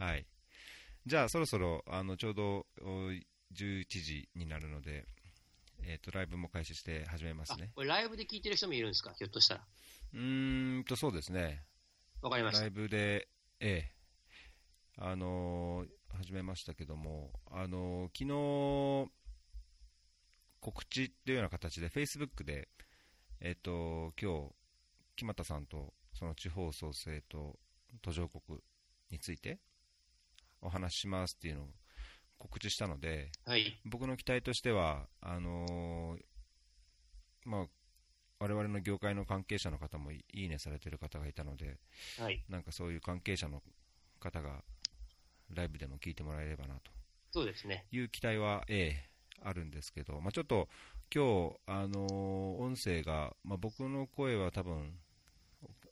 [0.00, 0.26] はい。
[1.04, 3.10] じゃあ、そろそろ、あの、ちょうど、お
[3.52, 5.06] 11時になるので、
[5.82, 7.70] えっ、と、ライブも開始して始めますあね。
[7.74, 9.12] これライブで聞いてる人もいるんですか？
[9.12, 9.66] ひょっとしたら。
[10.14, 11.66] うーんと、そうですね。
[12.22, 12.70] わかりましたライ。
[12.70, 13.28] ブで、
[13.60, 13.94] ええ、
[14.96, 19.12] あのー始めましたけども、あのー昨日、
[20.60, 22.68] 告知っていうような形で、Facebook で、
[23.40, 24.54] えっ、と、今日、
[25.16, 27.58] 木俣さんと、その地方創生と
[28.00, 28.60] 途上国
[29.10, 29.60] について、
[30.62, 31.66] お話ししますっていうのを
[32.38, 33.78] 告知したので、はい。
[33.84, 36.20] 僕の期待としては、あのー
[37.44, 37.66] まあ、
[38.38, 41.78] 我々の業界の関係者の方もいいねされてる方がいたので、
[42.18, 42.42] はい。
[42.48, 43.62] なんかそういう関係者の
[44.18, 44.62] 方が
[45.50, 46.90] ライブでも聞いてもらえればなと
[47.32, 47.86] そうですね。
[47.90, 49.10] いう期待は、ええ
[49.42, 50.68] あるんですけど、まあ、ちょっと
[51.14, 54.92] 今日、あのー音声が、まあ、僕の声は多分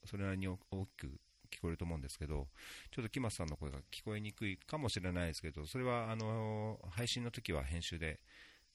[0.05, 2.49] それなりに大大きく聞こえると思うんですけど、
[2.91, 8.21] ちょっと木松さんの声が聞こえにくいかもしれないですけど、それはあのー配信の時は編集で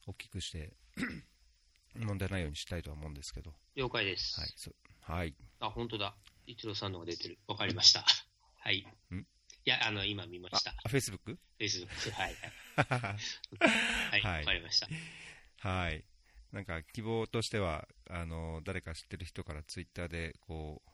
[0.08, 0.74] 大きくして
[1.96, 4.40] 問題ないようにしたいとは思うんですけど、了解です。
[4.40, 4.72] はい、そ
[5.02, 6.16] はい、あ、本当だ。
[6.48, 7.38] 一郎さんのが出てる。
[7.48, 8.04] わかりました。
[8.60, 8.86] はい。
[9.12, 9.18] ん？
[9.20, 9.26] い
[9.70, 10.72] や、あの、今見ました。
[10.84, 12.12] あ、フェイスブック Facebook。
[12.12, 12.36] はい。
[12.76, 14.22] はい。
[14.22, 14.46] ははいい。
[14.46, 14.88] わかりました。
[15.58, 16.04] はい。
[16.52, 20.90] なんか希望としては、あの、誰か知ってる人からツイッターで、こう、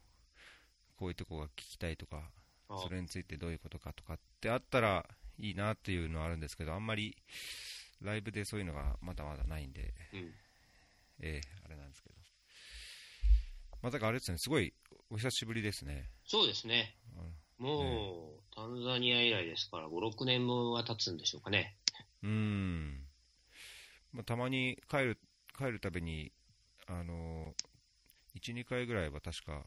[0.99, 2.29] こういうとこが聞きたいとか、
[2.67, 5.05] あそれについてどういうことかとかってあったら
[5.39, 7.15] いいなっていうのはあるんですけど、あんまり
[8.01, 10.33] ライブでそういうのがまだまだないんで、うん。
[11.21, 12.15] ええあれなんですけど。
[13.81, 14.73] まさかあれですね、すごい
[15.09, 16.09] お久しぶりですね。
[16.25, 16.97] そうですね。
[17.57, 21.77] もう、タンザニア以来ですから、5、6年分は経つんでしょうかね。
[22.23, 23.05] うーん。
[24.11, 25.19] まあ、たまに帰る、
[25.57, 26.31] 帰るたびに、
[26.87, 27.53] あの、
[28.35, 29.65] 1、2回ぐらいは確か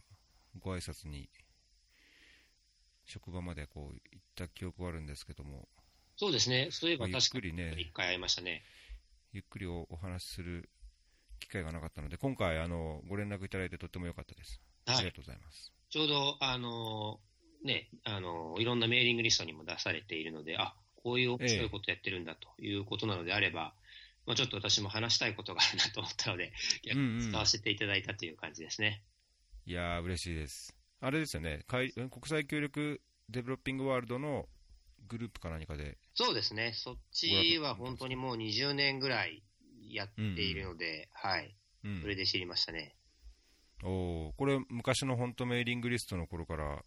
[0.58, 1.28] ご挨拶に、
[3.04, 5.68] 職場までこう行った記憶はあるんですけども、
[6.16, 6.68] そうですね。
[6.70, 8.62] そういえば確かにね一回会いましたね。
[9.32, 10.68] ゆっくりおお話しする
[11.40, 14.60] 機会がなかったので、今回、あの、ご連絡いただいてとっても良かったです。
[14.86, 15.00] あはい。
[15.04, 15.72] りがとうございます。
[15.90, 23.74] ちょうど、あのーね、あのーいろんなメーリングリストにも出されているので、あ、こういう面白いことやってるんだということなのであれば、
[24.26, 26.52] まあ、ちょっと私も話したいことがあるなと思ったので、
[27.28, 29.02] 使わせていただいたという感じですね。
[29.64, 30.76] いやー、嬉しいです。
[31.00, 34.48] あれですよね、国際協力デベロッピングワールドの
[35.08, 36.72] グループか何かで、そうですね。
[36.74, 39.42] そっちは本当にもう20年ぐらい
[39.88, 41.54] やっているので、はい。
[41.84, 42.94] うんそれで知りましたね。
[43.82, 46.84] おーこれ、昔の本当メーリングリストの頃から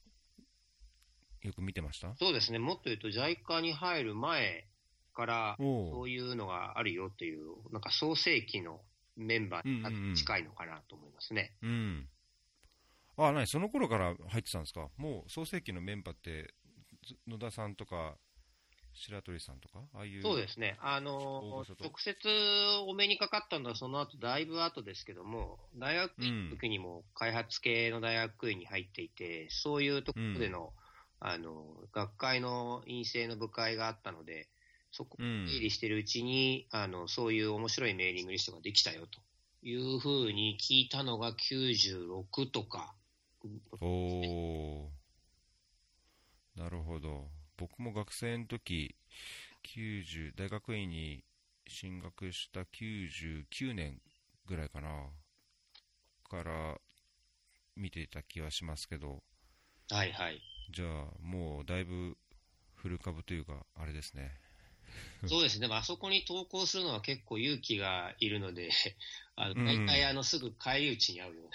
[1.42, 2.16] よく見てました？
[2.18, 2.60] そうですね。
[2.60, 4.68] もっと言うと JICA に入る前
[5.14, 8.82] から、そういうのがあるよという、なんか創世期の
[9.18, 11.58] メンバーに近いのかなと思いますね。
[11.62, 12.10] うん。
[13.18, 14.90] あ、なに、その頃から入ってたんですか？
[14.98, 16.54] もう創世記のメンバーって、
[17.08, 18.18] ず野田さんとか、
[18.94, 20.22] 白鳥さんとか、ああいう。
[20.22, 20.78] そうですね。
[20.82, 22.18] あ大の御所、と直接
[22.88, 30.74] お目にかかったのはその後、だいぶ後ですけども、大学院の時にも開発系の大学院に入っていて、そういうところでの、
[31.20, 34.50] あの、学会の院生の部会があったので、
[34.92, 39.20] そこをうん整理してるうちに、あの、そういう面白いメーリングリストができたよと
[39.62, 42.96] いうふうに聞いたのが96とか、
[43.82, 45.06] おー
[46.56, 47.28] なるほど。
[47.58, 48.96] 僕も学生の時、
[49.64, 51.24] 90、大学院に
[51.68, 54.02] 進学した99年
[54.46, 54.90] ぐらいかな、
[56.30, 56.80] から
[57.76, 59.24] 見ていた気はしますけど、
[59.90, 60.42] はいはい。
[60.72, 60.90] じゃあ
[61.22, 62.18] もうだいぶ
[62.76, 64.32] 古株というか、あれですね。
[65.28, 65.62] そうですね。
[65.62, 68.70] でもあそこに投稿するのは結構勇気がいるので、
[69.36, 71.52] あの、うん大体あの、すぐ返り討ちに遭うような、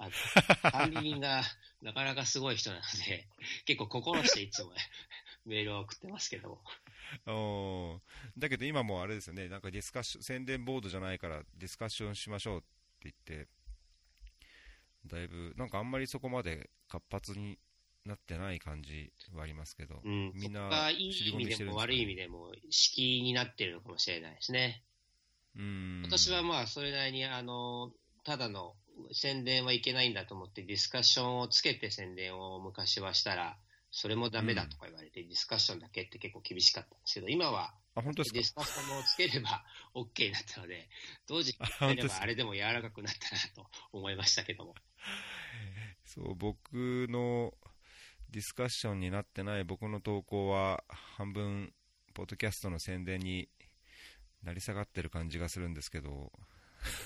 [0.00, 1.42] あの、管理人が
[1.82, 3.28] なかなかすごい人なので、
[3.66, 4.72] 結構心していつも
[5.44, 6.62] メールを送ってますけど、
[7.26, 8.00] おー
[8.38, 12.66] だけど今もあれですよね、なんかディスカッション、宣伝ボードじゃないからディスカッションしましょうって
[13.02, 13.48] 言って、
[15.06, 17.58] だいぶ、なんかあんまりそこまで活発に
[18.06, 24.82] なってない感じはありますけど、うん、みんないい意味でも悪い意味でも敷居になってるのかもしれないですね。
[25.56, 26.02] うーん。
[26.04, 27.92] 私はまあ、それなりに、あの、
[28.24, 28.74] ただの
[29.12, 33.56] 宣伝はいけないんだと思って、ディスカッションをつけて宣伝を昔はしたら、
[33.90, 38.34] それもダメだとか言われて、ディスカッションだけって結構厳しかったんですけど、今はあ、本当ですか？
[38.34, 39.64] ディスカッションをつければ
[39.94, 40.88] OK になったので、
[41.26, 41.58] 当時れ
[42.08, 44.74] ばあれでも柔らかくなったなと思いましたけども。
[46.04, 47.52] そう、僕の
[48.30, 50.84] ディスカッションになってない僕の投稿は、
[51.16, 51.72] 半分、
[52.14, 53.48] ポッドキャストの宣伝に
[54.44, 56.32] なり下がってる感じがするんですけど、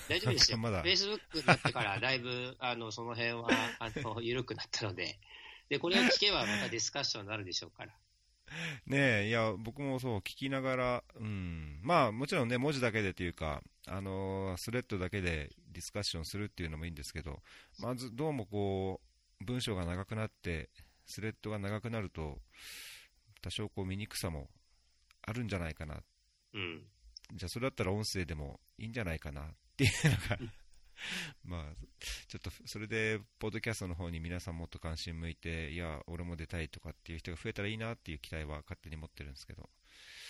[0.09, 0.57] 大丈夫ですよ。
[0.57, 3.49] まだ Facebook になってからだいぶ、あの、その辺は、
[3.79, 5.19] あの、 緩くなったので、
[5.69, 7.93] で、これを聞けばまたディスカッションになるでしょうから。
[8.85, 17.41] ねえ、いや、僕もそう、聞きながら、うん、まあ、もちろんね、文字だけでというか、あのー、スレッドだけでディスカッションするっていうのもいいんですけど、
[17.79, 19.01] まず、どうもこ
[19.41, 20.69] う、文章が長くなって、
[21.05, 22.39] スレッドが長くなると、
[23.41, 24.49] 多少こう、見にくさも
[25.23, 26.03] あるんじゃないかな。
[26.53, 26.83] うん。
[27.33, 29.45] じゃあ、それだったら音声でもいいんじゃないかなっ
[29.75, 30.17] ていうの
[30.47, 30.53] が
[31.43, 31.63] まあ、
[32.27, 39.69] ちょっとそれで、ポッドキャストの方に皆さんもっと関心向いて、いや、俺も出たいとかっていう人が増えたらいいなっていう期待は勝手に持ってるんですけど、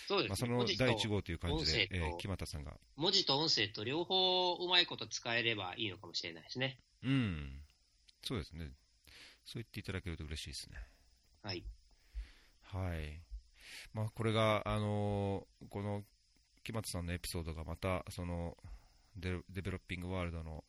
[0.06, 2.74] そうです、ね、まあ、その第1号という感じで、えー、木俣さんが。
[2.96, 6.78] 文字と音声と両方うまいこと使えればいいのかもしれないですね。
[7.02, 7.60] うん、
[8.22, 8.70] そうですね。
[9.44, 10.76] そう言っていただけると嬉しいですね。
[11.42, 11.64] はい。
[12.62, 13.20] はい。
[13.92, 16.02] まあ、これが、あのー、この
[16.64, 18.56] 木俣さんのエピソードがまた、その、
[19.16, 20.64] デデベロッピングワールドの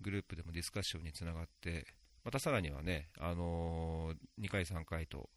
[0.00, 1.86] グループでもディスカッションにつながって、
[2.24, 5.28] またさらにはね、あのー、2回、3回と、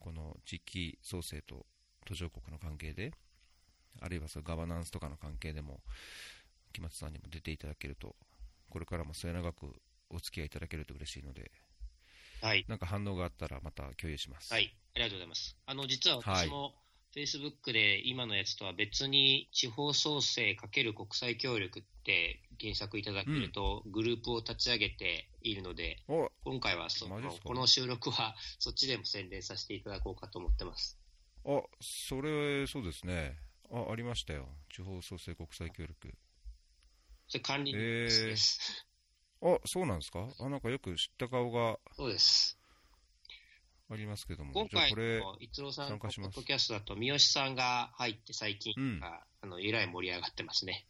[0.00, 1.66] この地域創生と
[2.04, 3.12] 途上国の関係で、
[4.00, 5.80] あるいはそガバナンスとかの関係でも、
[6.72, 8.16] 木松さんにも出ていただけると、
[8.70, 9.74] これからも末永く
[10.10, 11.50] お付き合いいただけると嬉しいので、
[12.42, 14.52] はい、なんか反応があったらまた共有します。
[14.52, 15.56] はい、ありがとうございます。
[15.66, 16.85] あの実は私も、はい
[17.16, 30.98] フェイスブックで今のやつとは別に地方創生かける国際協力って検索いただけると、グループを立ち上げているので、うん、今回はそのこの収録はそっちでも宣伝させていただこうかと思ってます。
[31.46, 33.38] あ、それ、そうですね。
[33.72, 34.50] あ、ありましたよ。
[34.70, 36.12] 地方創生国際協力。
[37.28, 38.84] それ管理です、
[39.42, 40.28] えー、あ、そうなんですか？
[40.38, 41.78] あ、なんかよく知った顔が。
[41.96, 42.55] そうです。
[43.88, 50.86] ありますけども、今回の逸郎さんのポッドキャストだと、三好さんが入って最近、うん、あのえらい盛り上がってますね。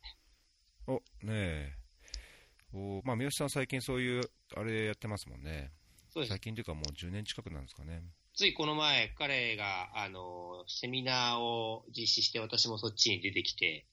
[0.87, 1.72] おねえ。
[2.72, 4.22] おまあ、三好さん、最近そういう、
[4.54, 5.72] あれやってますもんね。
[6.08, 8.02] そうです最近というか、もう10年近くなんですかね。
[8.34, 13.87] ついこの前、彼があのセミナーを実施して、私もそっちに出てきて、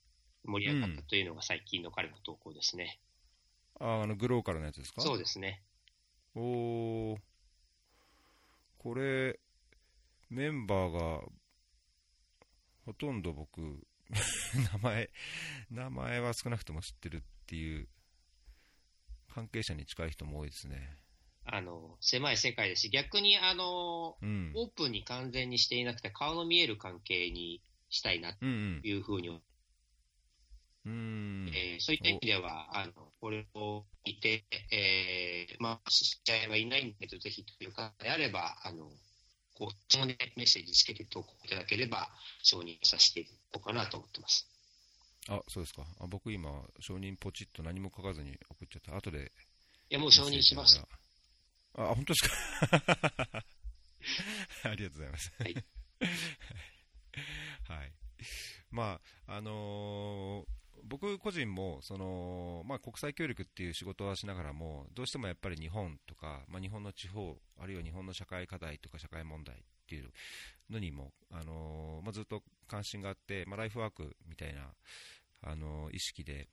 [0.46, 3.00] 盛り上がったというのが最近の彼の投稿ですね。
[3.82, 5.02] うん、ああのグローカルのやつですか？
[5.02, 5.62] そうですね。
[6.36, 7.18] おー。
[8.84, 9.40] これ、
[10.30, 11.22] メンバーが、
[12.86, 13.88] ほとんど僕、
[14.74, 15.10] 名前、
[15.72, 17.88] 名前は少なくとも知ってるっていう、
[19.30, 20.98] 関係者に近い人も多いですね。
[21.46, 29.42] あの、狭い世界ですし、逆に、あの、うん、オープンに完全にしていなくて、顔の見える関係にしたいなというふうに、
[30.86, 32.92] うん、えー、そういった意味では、あの、
[33.22, 38.92] これをいて、えー、まあ、知り合いはいないんだけど、ぜひというかであれば、あの、
[39.56, 42.10] こう、そのメッセージつけて投稿いただければ、
[42.42, 44.46] 承認させていこうかなと思ってます。
[45.30, 45.86] あ、そうですか。
[46.02, 46.50] あ僕今、
[46.82, 48.98] 承認ポチッと何も書かずに送っちゃった。
[48.98, 49.32] 後で。
[49.90, 50.82] いや、もう承認します。
[51.76, 52.36] あ、本当ですか？
[54.70, 55.32] ありがとうございます。
[55.40, 55.56] はい。
[57.70, 57.94] はい。
[58.70, 70.10] まあ、あのー僕個人もその、まあ、国際協力っていう仕事はしながらもどうしてもやっぱり日本とか、まあ、日本の地方あるいは日本の社会課題とか社会問題っていう
[70.70, 74.62] のにも、あのまあ、ずっと関心があって、まあ、ライフワークみたいな、
[75.42, 76.48] あの意識で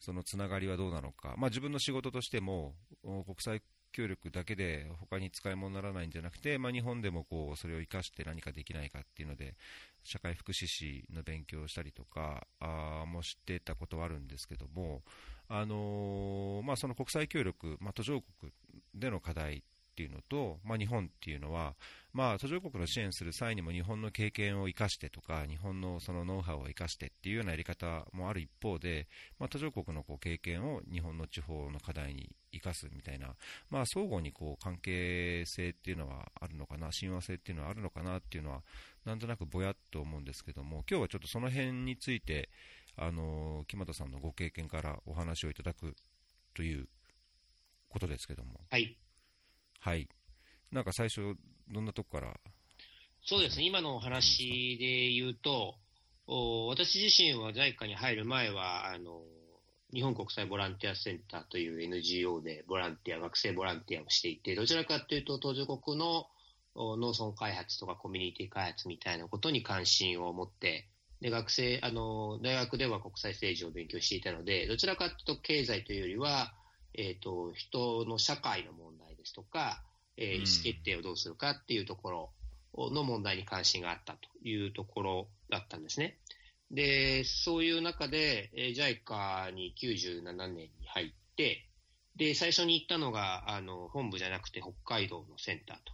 [0.00, 3.62] そのつながりはどうなのか、まあ、自分の仕事としても国際
[3.94, 9.54] 協力だけで他に使い物にならないんじゃなくて、まあ、日本でもこうそれを生かして何かできないかっていうので
[10.02, 15.02] 社会福祉士の勉強をしたりとかあもしてたことはあるんですけども、
[15.48, 18.52] あのー、まあ、その国際協力、まあ、途上国
[18.94, 19.62] での課題
[19.94, 21.74] っていうのと、まあ、日本っていうのは、
[22.12, 29.06] まあ、途上国の支援する際にも日本の経験を生かしてとか、日本のそのノウハウを生かしてっていうようなやり方もある一方で、
[29.38, 33.34] まあ、途上国のこう経験を日本の地方の課題に生かすみたいな、
[33.70, 38.62] まあ、相互にこう関係性っていうのはあるのかな、親和性っていうのはあるのかなっていうのは、
[39.04, 42.48] なんとなくぼやっと思うんですけども、今日はちょっとその辺について、
[42.96, 45.94] あの木俣さんのご経験からお話をいただく
[46.54, 46.88] という
[47.88, 48.60] ことですけども。
[48.70, 48.96] はい。
[49.84, 50.08] はい。
[50.72, 51.36] なんか最初、
[51.68, 52.34] どんなとこから？
[53.22, 55.74] そうですね、今のお話で言うと、
[56.26, 59.20] お私自身は JICA に入る前は、あの、
[59.92, 66.28] 日本国際ボランティアセンターという NGO でボランティア、学生ボランティアをしていて、どちらかというと、途上国の
[66.74, 70.88] 農村開発とかコミュニティ開発みたいなことに関心を持って、
[71.20, 76.54] で学生あの大学では国際政治を勉強していたので、どちらかというと経済というよりは、
[76.94, 78.93] えーと人の社会の問題
[79.24, 79.82] ですとか、
[80.16, 82.10] えー、意思決定をどうするかっていうとこ
[82.76, 86.18] ろの問題に関心があったというところだったんですね。
[86.70, 91.66] で、そういう中で、えー、JICA に97年に入って、
[92.16, 95.92] で、最初に行ったのが、あの、本部じゃなくて北海道のセンターと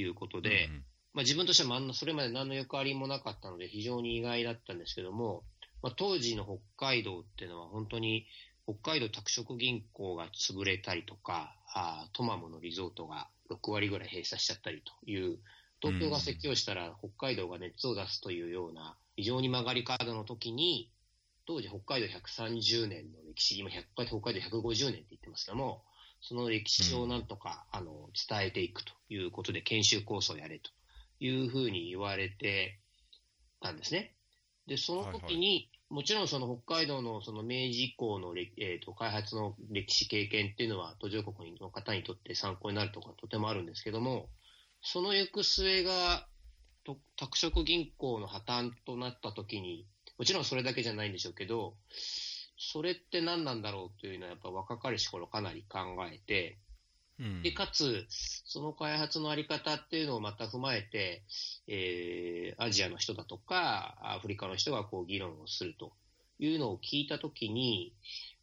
[0.00, 0.68] いうことで、
[1.14, 5.42] まあ、自分としてはそれまで何の役割もなかったので非常に意外だったんですけども、
[5.82, 8.26] まあ、当時の北海道っていうのは本当に
[8.68, 15.38] 北海道拓殖銀行が潰れたりとか、あトマムのリゾートが6割ぐらい閉鎖しちゃったりという、
[15.80, 20.92] 東京が説教したら北海道が熱を出すというような、非常に曲がり角の時に、
[21.46, 25.82] 当時北海道130年の歴史、今北海道150年って言ってますけども、
[26.20, 30.70] その歴史をなんとか、あの伝えていくということで研修構想をやれと
[31.20, 32.80] いうふうに言われて
[33.62, 34.14] たんですね。
[34.66, 44.28] で、その時に、もちろんその北海道のその明治以降の、えーと、開発の歴史経験っていうのは途上国の方にとって参考になるところとてもあるんですけども、
[44.82, 46.26] その行く末が
[47.16, 49.86] 拓殖銀行の破綻となった時に、
[50.18, 51.74] もちろんそれだけじゃないんでしょうけど、
[52.58, 55.78] それって何なんだろうというのはやっぱ若かりし頃かなり考
[56.12, 56.58] えて、
[57.42, 61.24] で、かつ、その開発のあり方っていうのをまた踏まえて、
[61.66, 65.92] えー、アジアの人だとか、アフリカの人がこう議論をすると
[66.38, 67.92] いうのを聞いたときに、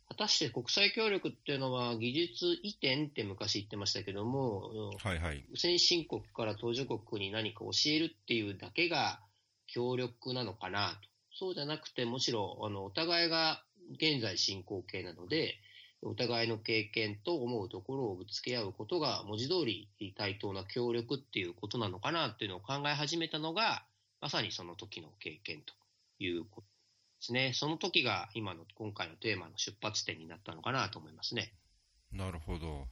[0.08, 9.20] 果たして国際協力っていうのは技術移転って昔言ってましたけども、はいはい、先進国から途上国に何か教えるっていうだけが
[9.67, 11.10] 協力なのかなと。
[11.38, 13.63] そうじゃなくて、むしろあのお互いが
[14.00, 15.55] 現在進行形なので、
[16.07, 23.83] お互いの経験と思うところをぶつけ合うことが文字通り対等な協力っていうことなのかなっていうのを考え始めたのが、
[24.21, 25.74] まさにその時の経験と
[26.19, 26.67] いうことで
[27.21, 27.51] すね。
[27.55, 31.53] その時が今の今回のテーマの出発点になったのかなと思いますね。
[32.12, 32.85] なるほど。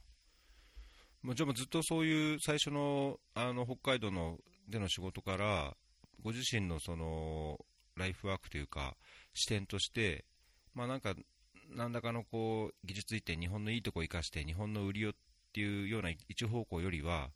[1.34, 5.74] じゃあずっとそういう最初のあの北海道のでの仕事から、
[6.22, 7.58] ご自身のその
[7.96, 8.96] ライフワークというか、
[9.34, 10.24] 視点として、
[10.74, 11.14] まあ、なんか
[11.74, 15.12] 何らかのこう技術移転、日本のいいとこを生かして、日本の売りをっ
[15.52, 17.30] ていうような一方向よりは、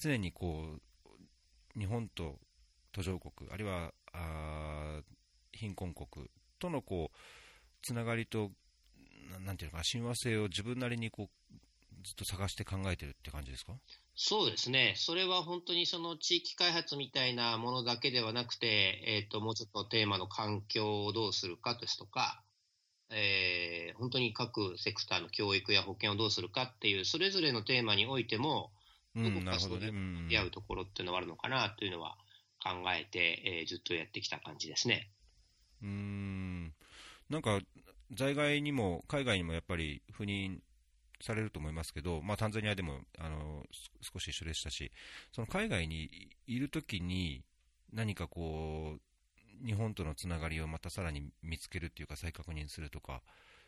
[0.00, 0.78] 常にこ
[1.76, 2.38] う日本と
[2.92, 5.00] 途上国、あるいはあ
[5.52, 6.26] 貧困国
[6.58, 7.16] とのこう
[7.82, 8.50] つながりと、
[9.44, 11.56] なんていうのか、親和性を自分なりにこう
[12.04, 13.72] ずっと探して考えてるって感じですか？
[14.14, 22.42] そうですね、それは本当にその地域開発みたいなものだけではなくて、えー、ともうちょっとテーマの環境をどうするかですとか、
[23.14, 28.70] えー、本当に各セクターの教育や保険をどうするかっていう、それぞれのテーマにおいても、
[29.14, 32.16] どこかそう出会うところっていうのはあるのかなというのは
[32.62, 35.10] 考えて、えー、ずっとやってきた感じですね。
[35.82, 36.72] うん。
[37.28, 37.60] なんか
[38.14, 40.60] 在外にも海外にもやっぱり赴任
[41.20, 43.64] されると思いますけど、まあ、タンザニアでもあの
[44.00, 44.92] 少し一緒でしたし、
[45.32, 47.42] その海外にいるときに
[47.92, 49.00] 何かこう
[49.64, 53.22] 日本とのつながりをまたさらに見つけるっていうか、再確認するとか、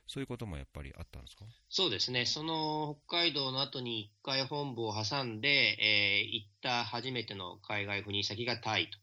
[0.07, 1.45] そういうこともやっぱりあったんですか？
[1.71, 8.99] そうですね、その北海道の後に1回本部を挟んで、えー、行った初めての海外赴任先がタイと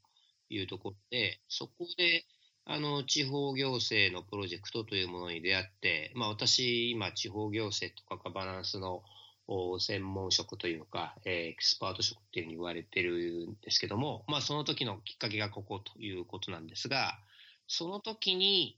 [0.54, 2.26] いうところで、そこで
[2.66, 9.02] あの地方行政のプロジェクトというものに出会って、まあ、私、今、地方行政とかガバナンスの
[9.80, 17.18] 専門職というか、え、エキスパート職っていうふうに言われてるんですけども、まあ、その時のきっかけがここということなんですが、
[17.68, 18.78] その時に、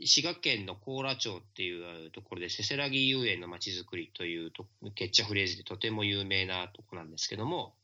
[0.00, 7.74] 滋賀県の甲良町っていうところで、せせらぎ遊園のまちづくりというと決着フレーズでとても有名なとこなんですけども、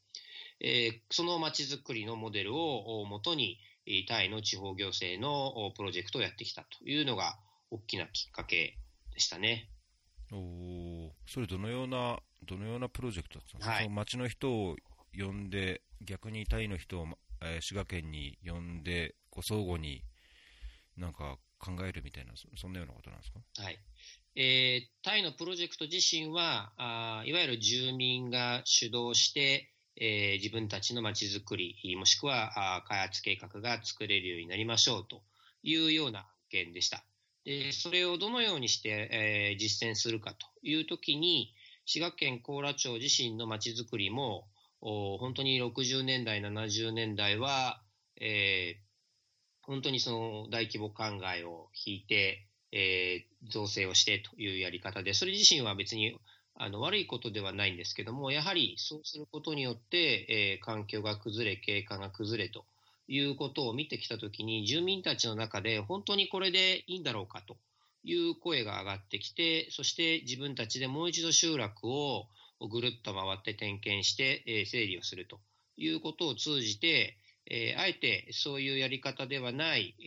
[0.61, 3.59] えー、そのまちづくりのモデルをもとに、
[4.07, 7.39] タイの地方行政のプロジェクトをやってきたというのが
[7.71, 8.77] 大きなきっかけ
[9.15, 9.69] でしたね。
[10.33, 14.77] おそれどのような、どのようなプロジェクトだったんですか、はい、町の人を
[15.17, 17.07] 呼んで、逆にタイの人を、
[17.43, 20.03] えー、滋賀県に呼んで、こう相互に
[20.97, 23.79] なんか考えるみたいな、そんなようなことなんですか、はい。
[24.37, 35.23] えー、タイのプロジェクト自身はあ、いわゆる住民が主導して、えー、自分たちのまちづくり、もしくはあ開発計画が作れるようになりましょうと
[35.63, 37.05] いうような案件でした。
[37.45, 41.55] でそれをどのようにして、えー、実践するかというときに、
[41.87, 44.47] 滋賀県高良町自身のまちづくりも、
[44.81, 47.83] 本当に60年代、70年代は、
[48.21, 56.17] えー、本当にその大規模灌漑を引いて、えー、造成をしてというやり方で、それ自身は別に
[56.55, 62.65] あの悪いことではないんですけども、やはりそうすることによって、えー、環境が崩れ、景観が崩れと
[63.11, 67.57] いうことを見てきたときに、住民たちの中で本当にこれでいいんだろうかと
[68.05, 72.29] いう声が上がってきて、そして自分たちでもう一度集落を
[72.61, 75.41] ぐるっと回って点検して、え整理をすると
[75.77, 80.05] いうことを通じて、えあえてそういうやり方ではない、え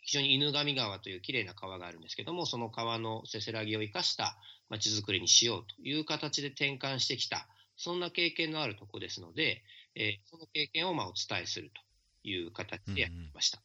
[0.00, 4.36] 非常に犬神川というきれいな川があるんですけども、その川のせせらぎを生かした
[4.68, 7.46] まちづくりにしようという形で転換してきた
[7.76, 9.62] そんな経験のあるところですので、
[9.96, 13.62] えー、その経験をまあお伝えするという形でやってました。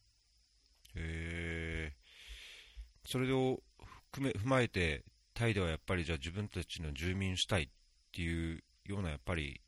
[0.95, 1.93] うんうん、へ
[3.05, 3.61] それを
[4.11, 7.69] 含め踏まえて、タイではやっぱりじゃあ自分たちの住民主体っ
[8.13, 9.61] ていうようなやっぱり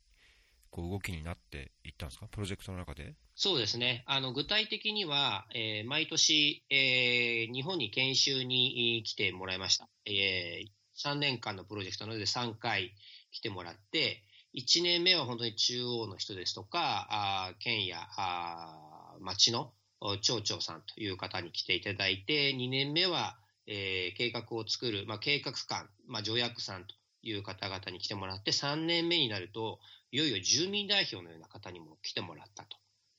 [0.70, 3.14] こう動きになっていったんですか、プロジェクトの中で？
[3.34, 12.94] そうですね、あの具体的には、えー、毎年、えー、日本に研修に来てもらいました、えー、3年間のプロジェクトなので3回
[13.32, 14.22] 来てもらって、
[14.54, 19.72] 1年目は本当に中央の人ですとか、あ県やあ町の
[20.20, 29.78] 町長さんという方に来ていただいて、2年目は、えー、計画を作る、まあ、計画官、まあ、助役さんという方々に来てもらって、3年目になると、
[30.10, 32.76] いよいよ住民代表のような方にも来てもらったと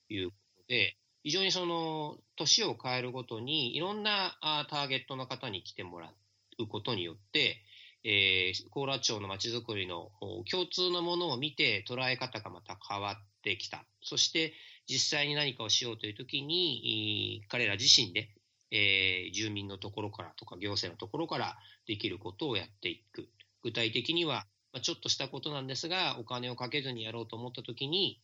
[0.10, 4.38] いうことで、非常にその年を変えるごとに、いろんな
[4.70, 6.12] ターゲットの方に来てもら
[6.60, 7.64] うことによって、
[8.04, 10.12] えー、高良町のまちづくりの
[10.50, 13.86] 共通のものを見て捉え方がまた変わってきた。
[14.02, 14.54] そして
[14.88, 18.30] 実際に何かをしようというときに、彼ら自身で、
[18.72, 21.58] えー、住民のところからとか行政のところから
[21.88, 23.30] できることをやっていく。
[23.64, 24.46] 具体的には、
[24.82, 28.20] ちょっとしたことなんですが、お金をかけずにやろうと思ったときに、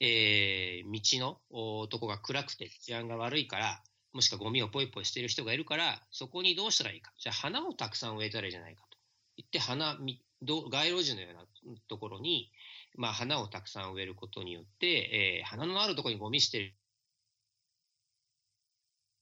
[0.00, 3.82] えー、道のとこが暗くて治安が悪いから、
[4.14, 7.12] もしくはゴミをポイポイしている人がいるから、そこにどうしたらいいか。
[7.18, 8.98] じゃあ花をたくさん植えたらいいじゃないかと。
[9.36, 9.98] 言って花、
[10.40, 11.44] 街路樹のような
[11.88, 12.50] ところに、
[12.96, 16.74] まあ、花をたくさん植えることによって、えー、花のあるところにゴミしてる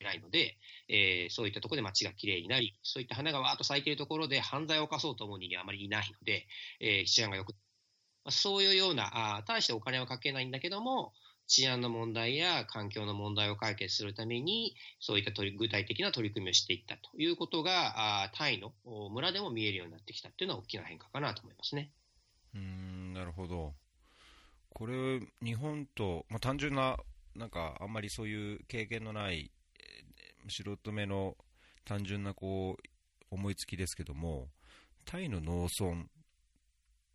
[0.03, 0.59] ないので、
[0.89, 6.47] えー、そういったところで街がきれいになり、そういった花がわーっと咲いているところで犯罪を犯そうと思う人間はあまりいないので、
[6.81, 7.57] えー、治安がよく、ま
[8.27, 11.13] あ、そういうような、あ大してお金はかけないんだけども、
[11.53, 18.73] 治安の問題や環境の問題を解決するために、そういった取り具体的な取り組みをしていったということが、あタイの
[19.11, 21.91] 村でも見えるようになってきたというのは大きな変化かなと思いますね。
[22.55, 23.75] うんなるほど。
[24.71, 26.97] これ、日本と、まあ、単純な、
[27.35, 29.51] なんかあんまりそういう経験のない
[30.49, 31.37] 素人目の
[31.85, 34.49] 単純なこう思いつきですけども、
[35.05, 36.05] タイの農村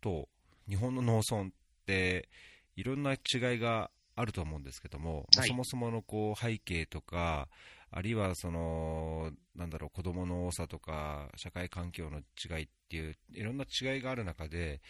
[0.00, 0.28] と
[0.68, 1.50] 日本の農村っ
[1.86, 2.28] て
[2.76, 7.48] いろんな違いがあると思うんですけども、はい、そもそものこう背景とか、
[7.90, 14.80] あるいはそのなんだろう子供の多さとか社会環境の違いっていういろんな違いがある中で、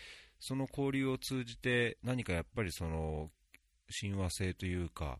[0.40, 3.30] その交流を通じて何かやっぱりその
[3.90, 5.18] 親和性というか、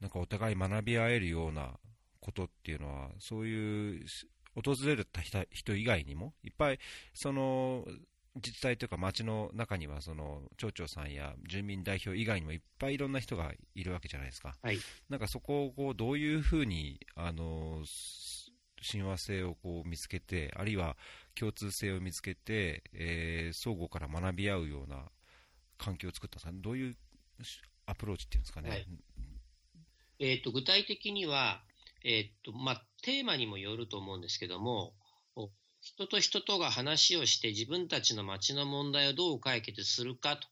[0.00, 1.78] なんかお互い学び合えるような
[2.20, 4.06] ことっていうのは、そういう
[4.54, 5.20] 訪れた
[5.50, 6.78] 人以外にも、いっぱい
[7.12, 7.84] その
[8.36, 17.82] 自治体というか町の中にはその町長さんや住民代表以外にもいっぱいいろんな人がいるわけじゃないですか、はい、なんかそこをこうどういうふうにあの
[18.82, 20.96] 親和性をこう見つけて、あるいは
[21.34, 25.06] 共通性を見つけて、えー、相互から学び合うような
[25.78, 26.96] 環境を作ったんですか、どういう
[27.86, 28.70] アプローチっていうんですかね。
[28.70, 28.86] はい、
[30.20, 31.62] えーと具体的には、
[32.04, 34.94] えー、っと、まあ、テーマにもよると思うんですけども、
[35.86, 40.48] 人と人とが話をして自分たちの街の問題をどう解決するかと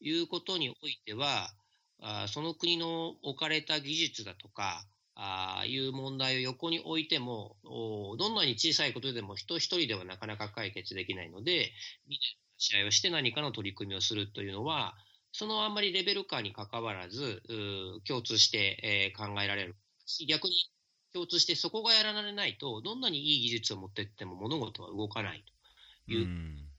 [0.00, 1.50] いうことにおいては、
[2.00, 4.82] あその国の置かれた技術だとか、
[5.14, 11.70] あいう問題を横に置いても、どんなに小さいことでも人一人ではなかなか解決できないので、
[12.08, 12.24] みんな
[12.56, 14.96] 試合をして何かの取り組みをするというのは、
[15.32, 17.42] そのあんまりレベル感にかかわらず、
[18.06, 19.76] 共通して、えー、考えられる、
[20.26, 20.54] 逆に
[21.12, 25.44] 共通してそこがやられないと、どんなにいい技術を持っていっても物事は動かない
[26.06, 26.28] という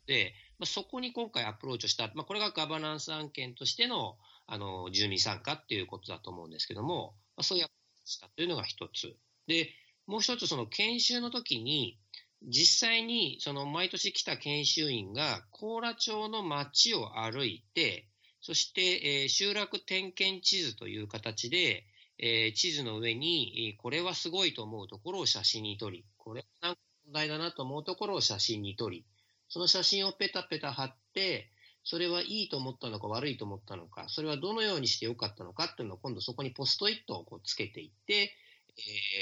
[0.09, 9.15] で、まあ、そこに今回アプローチをした、まあ、これがガバナンス案件としてのあの住民参加っていうことだと思うんですけども、まあ、そういうアプローチしたというのが一つ。
[9.45, 9.69] で、
[10.07, 11.99] もう一つ、その研修の時に、
[12.41, 18.07] 実際にその毎年来た研修員が甲羅町の街を歩いて、
[18.41, 21.85] そして、えー、集落点検地図という形で、
[22.19, 29.05] えー、地図の上に、これはすごいと思うところを写真に撮り、これは問題だなと思うところを写真に撮り、
[29.47, 31.49] その写真をペタペタ貼って、
[31.83, 38.33] それはいいと思ったのか悪いと思ったのか、それはどのようにしてよかったのかっていうのを今度そこにポストイットをこうつけていって、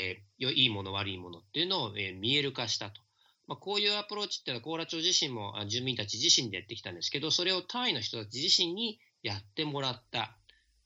[0.04, 3.02] えー、いいもの悪いものっていうのを、えー、見える化したと。
[3.48, 10.36] まあ、こういうアプローチっていうのは、高良町自身も住民たち自身でやってきたんですけど、それを単位の人たち自身にやってもらった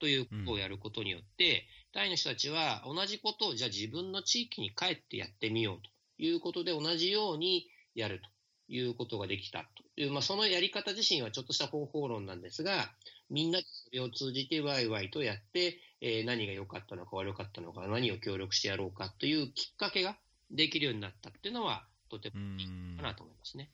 [0.01, 9.59] ということをやることによって、タイの人たちは同じことをじゃあ自分の地域に帰ってやってみようということで同じようにやるということができた
[9.95, 12.89] という、まあ、そのやり方自身はちょっとした方法論なんですが、
[13.29, 20.17] みんなそれを通じてワイワイとやって、えー、何が良かったのか悪かったのか、何を協力してやろうかというきっかけが
[20.49, 23.69] できるようになったっていうのは、とてもいいかなと思いますね。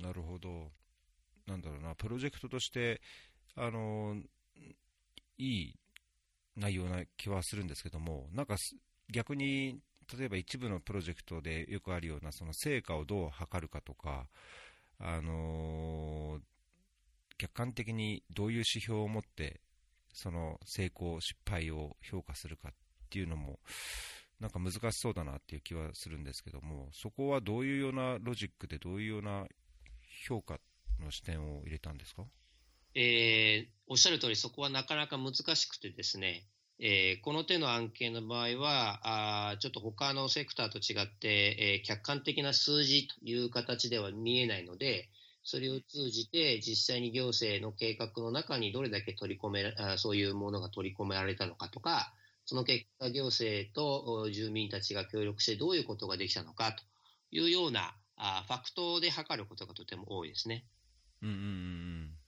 [0.00, 0.72] なるほど。
[1.46, 3.02] なんだろうな、プロジェクトとして、
[3.56, 4.20] あの
[5.38, 5.74] いい
[6.56, 8.56] 内容な気はするんですけども、なんか
[9.12, 9.80] 逆に、
[10.18, 14.28] 例えば一部のプロジェクトでよくあるような、その成果をどう測るかとか、
[14.98, 16.42] あのー、
[17.38, 19.60] 客観的にどういう指標を持って、
[20.12, 22.72] その成功、失敗を評価するかっ
[23.10, 23.58] ていうのも、
[24.40, 29.46] なんか難しそうだなっていう気はするんですけども、そこはどういうようなロジックで、どういうような
[30.26, 30.60] 評価
[31.00, 32.24] の視点を入れたんですか？
[32.94, 36.46] えー、おっしゃる通り、そこはなかなか難しくてですね、
[36.78, 45.08] えー、この手の案件の場合は、あちょっと他のセクターと違って、えー、客観的な数字という形では見えないので、
[45.42, 52.12] それを通じて実際に行政の計画の中にどれだけ取り込めあ、そういうものが取り込められたのかとか、
[52.46, 56.82] その結果、行政と住民たちが協力してどういうことができたのかと
[57.30, 60.64] いうようなあファクトで測ることがとても多いですね。
[61.22, 62.23] うんうんうん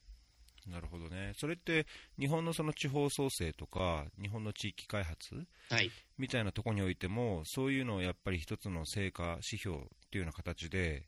[0.66, 1.32] なるほどね。
[1.36, 1.86] それって、
[2.18, 11.06] 日本のその地方創生とか、日本の地域開発、はい、みたいなところにおいても、そういうのをやっぱり一つの成果指標っていうような形で、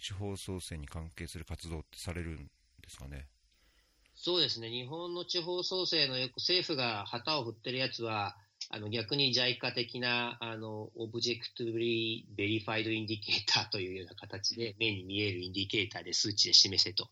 [0.00, 3.26] 地方創生に関係する活動ってされるんですかね？
[4.14, 4.68] そうですね。
[4.68, 8.36] 日本の地方創生のよく政府が旗を振ってるやつは、
[8.70, 17.08] あの逆に JICA 的なあの Objectively Verifiable Indicator というような形で目に見えるインディケーターで数値で示せと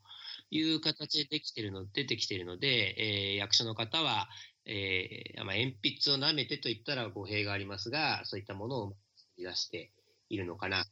[0.51, 4.29] いう形でできてるの出てきているので、えー、役所の方は、
[4.65, 8.97] えーまあ、鉛筆を舐めてと言ったら語弊がありますが、そういったものを
[9.39, 9.93] 出して
[10.29, 10.85] いるのかな。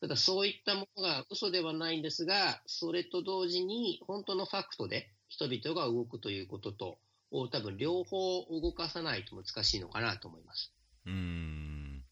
[0.00, 6.98] ただそういったものが嘘ではないんですが、それと同時に本当のファクトで人々が動くということと、
[7.30, 10.72] を多分両方動かさないと難しいのかなと思います。
[11.06, 12.04] うん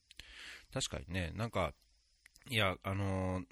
[0.73, 1.73] 確かにね、なんか、
[2.49, 3.45] いや、あのー、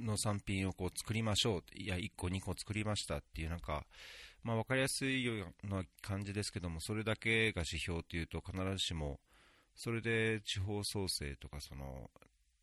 [0.00, 3.86] 農産品をこう作りましょう、いや、1個、2個作りましたっていう、なんか、
[4.42, 9.20] まあ、分かりやすいような感じですけども、それだけが指標というと、必ずしも、
[9.74, 12.10] それで地方創生とか、その、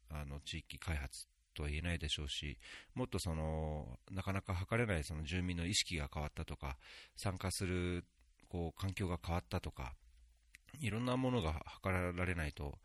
[0.09, 2.57] あの地域開発とは言えないでしょうし、
[2.93, 6.77] もっとそのなかなか測れないその住民の意識が変わったとか、
[7.15, 8.05] 参加する
[8.49, 9.93] こう環境が変わったとか、
[10.79, 12.77] いろんなものが測られないと、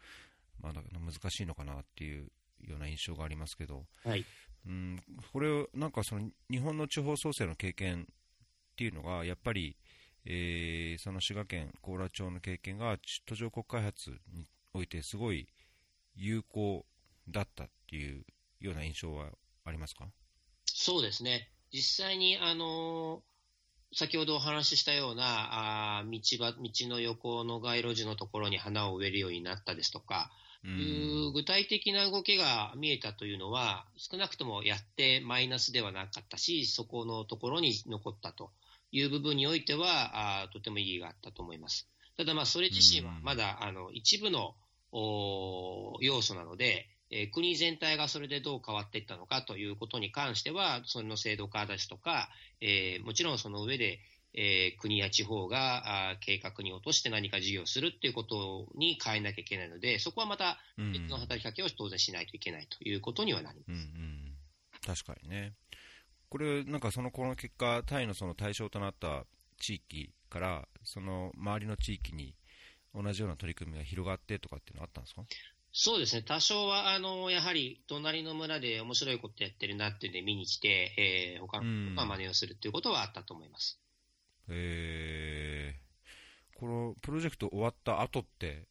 [0.61, 2.29] まあ、難しいのかなっていう
[2.69, 4.25] ような印象がありますけど、はい、
[4.67, 9.77] うんこれ、なんかその日本の地方創生の経験っていうのが、やっぱり、
[10.25, 15.49] えー、その滋賀県高良町の経験が途上国開発においてすごい
[16.15, 16.85] 有効
[17.29, 18.25] だったっていう
[18.61, 19.31] ような印象は
[19.65, 20.05] ありますか？
[20.67, 23.23] そうですね、実際に、あの
[23.93, 30.31] 先ほどお話ししたようなあ道場道の横の街路樹のところに花を植えるようになったですとか、
[30.65, 38.51] いう具体的な動きが見えたというのは、少なくともやってマイナスではなかったし、そこのところに残ったと
[38.93, 41.89] いう部分においては、あとても意義があったと思います。
[42.17, 44.55] ただ、それ自身はまだあの一部の
[46.01, 52.29] 要素なので、えー、国全体がそれでどう変わっていったのかということに関しては、その制度化ですとか、
[52.61, 54.01] えー、もちろんその上で、
[54.35, 63.69] えー、国や地方があ計画に落として何か事業をするっていうことに変えなきゃいけないので、そこはまた別の働きかけを当然しないといけないということにはなります。
[63.71, 64.35] うんうん、
[64.87, 65.55] 確かにね。
[66.29, 69.25] これ、なんかそのこの結果、タイのその対象となった
[69.59, 72.37] 地域から、その周りの地域に
[72.95, 75.23] 同じような取り組みが広がってとかっていうのはあったんですか？
[75.73, 83.81] そうですね、多少はあのやはり隣の村で面白いことやってるなっていうんで見に来て、えー、他の人が真似をするっていうことはあったと思います。
[84.51, 88.67] えー、このプロジェクト終わった後って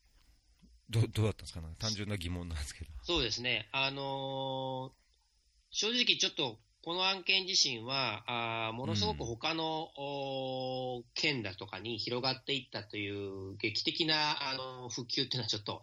[0.89, 1.61] ど、どうだったんですか？
[1.61, 2.91] ね、単純な疑問なんですけど。
[3.03, 4.91] そうですね、あのー、
[5.71, 8.23] 正直ちょっとこの案件自身は、
[8.69, 15.81] あものすごく他の、うん、県だとかに広がっていったという劇的なあの復旧っていうのはちょっと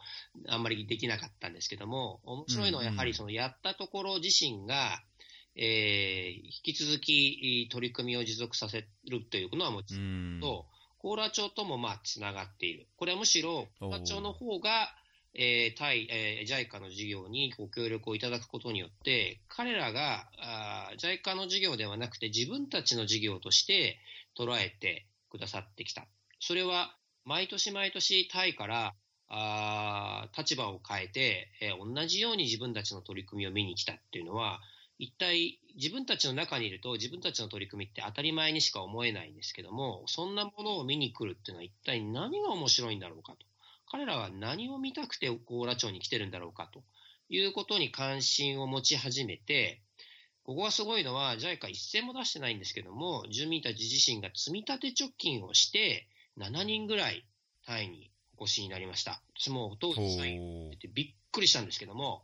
[0.48, 5.02] あんまりできなかったんですけども、面白いのはやはりそのやったところ自身が、
[5.56, 10.66] えー、引き続き取り組みを持続させるというのはもちろんと、
[10.98, 12.86] 高良町ともまあつながっている。
[12.96, 14.94] これはむしろ高良町の方が、
[15.34, 23.98] えー、対、えー、JICA の事業にご協力をいただくことによって、彼らがあ JICA の事業ではなくて自分たちの事業として
[24.38, 26.06] 捉えてくださってきた。
[26.40, 28.94] それは毎年毎年タイから
[29.28, 34.60] あ立場を変えて、えー、同じように自分たちの取り組みを見に来たっていうのは、
[34.98, 43.38] 一体自分たちの中にいると自分たちの取り組みって当たり前にしか思えないんですけども、そんなものを見に来るっていうのは一体何が面白いんだろうかと。
[43.88, 46.82] 彼らは何を見たくて高良町に来てるんだろうかと
[47.28, 49.80] いうことに関心を持ち始めて、
[50.44, 56.06] ここがすごいのは、JICA 一銭も出してないんですけども、住民たち自身が積み立て貯金をして、
[56.38, 57.26] 7人ぐらい
[57.66, 59.20] タイにお越しになりました。
[59.34, 60.06] 私もお父さんっ
[60.78, 62.22] てびっくりしたんですけども、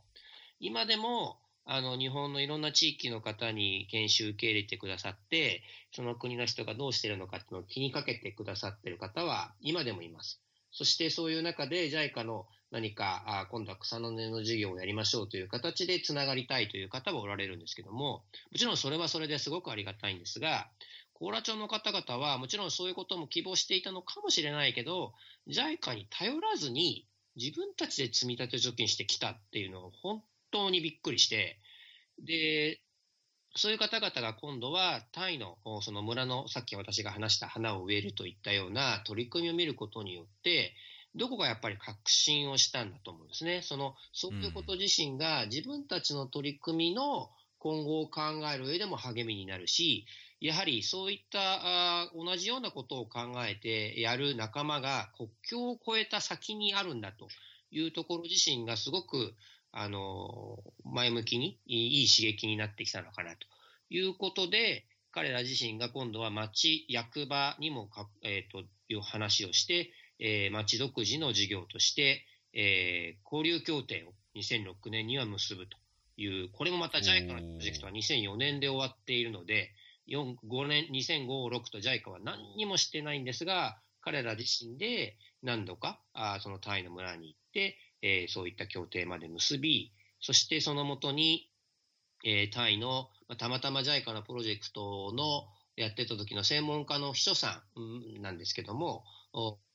[0.61, 10.41] 今でも、あの、日本のいろんな地域の方に研修受け入れてくださって、その国の人がどうしてるのかっていうのを気にかけてくださってる方は今でもいます。
[10.71, 18.23] そしてそういう中で JICA の何か、あ今度は草の根の授業をやりましょうという形でつながりたいという方もおられるんですけども、も
[18.57, 20.67] ちろんそれはそれですごくありがたいんですが、
[21.13, 25.13] 高良町の方々はもちろんそういうことも希望していたのかもしれないけど、
[25.47, 31.59] JICA に頼らずに自分たちで積み立て貯金してきたっていうのを本当にびっくりして、
[32.23, 32.79] で、
[33.55, 40.73] そういう方々が今度はタイのその村のさっき私が話した花を植えるといったような取り組みを見ることによって、
[41.15, 43.61] どこかやっぱり確信をしたんだと思うんですね。
[43.61, 48.21] その、そういうこと自身が自分たちの取り組みの今後を考
[48.53, 50.05] える上でも励みになるし、
[50.41, 57.29] やはりそういったあ同じようなことを考えてやる仲間が国境を越えた先にあるんだと
[57.71, 59.33] いうところ自身がすごく
[59.73, 63.47] あの前向きにいい刺激になってきたのかなと
[63.89, 75.77] いうことで、彼ら自身が今度は町、役場にもか、えー、という話をして、えー、町独自の事業として、えー、交流協定を2006年には結ぶと
[76.17, 79.71] いう、これもまた JICA のプロジェクトは2004年で終わっているので、
[80.07, 91.49] 4 5年、2005、6と JICA は何にもしてないんですが、彼ら自身で何度かあそのタイの村に行って、えー、そういった協定まで結び、そしてそのもとに、
[92.23, 99.03] えー、タイの、たまたま JICA のプロジェクトのやってた時の専門家の秘書さんなんですけども、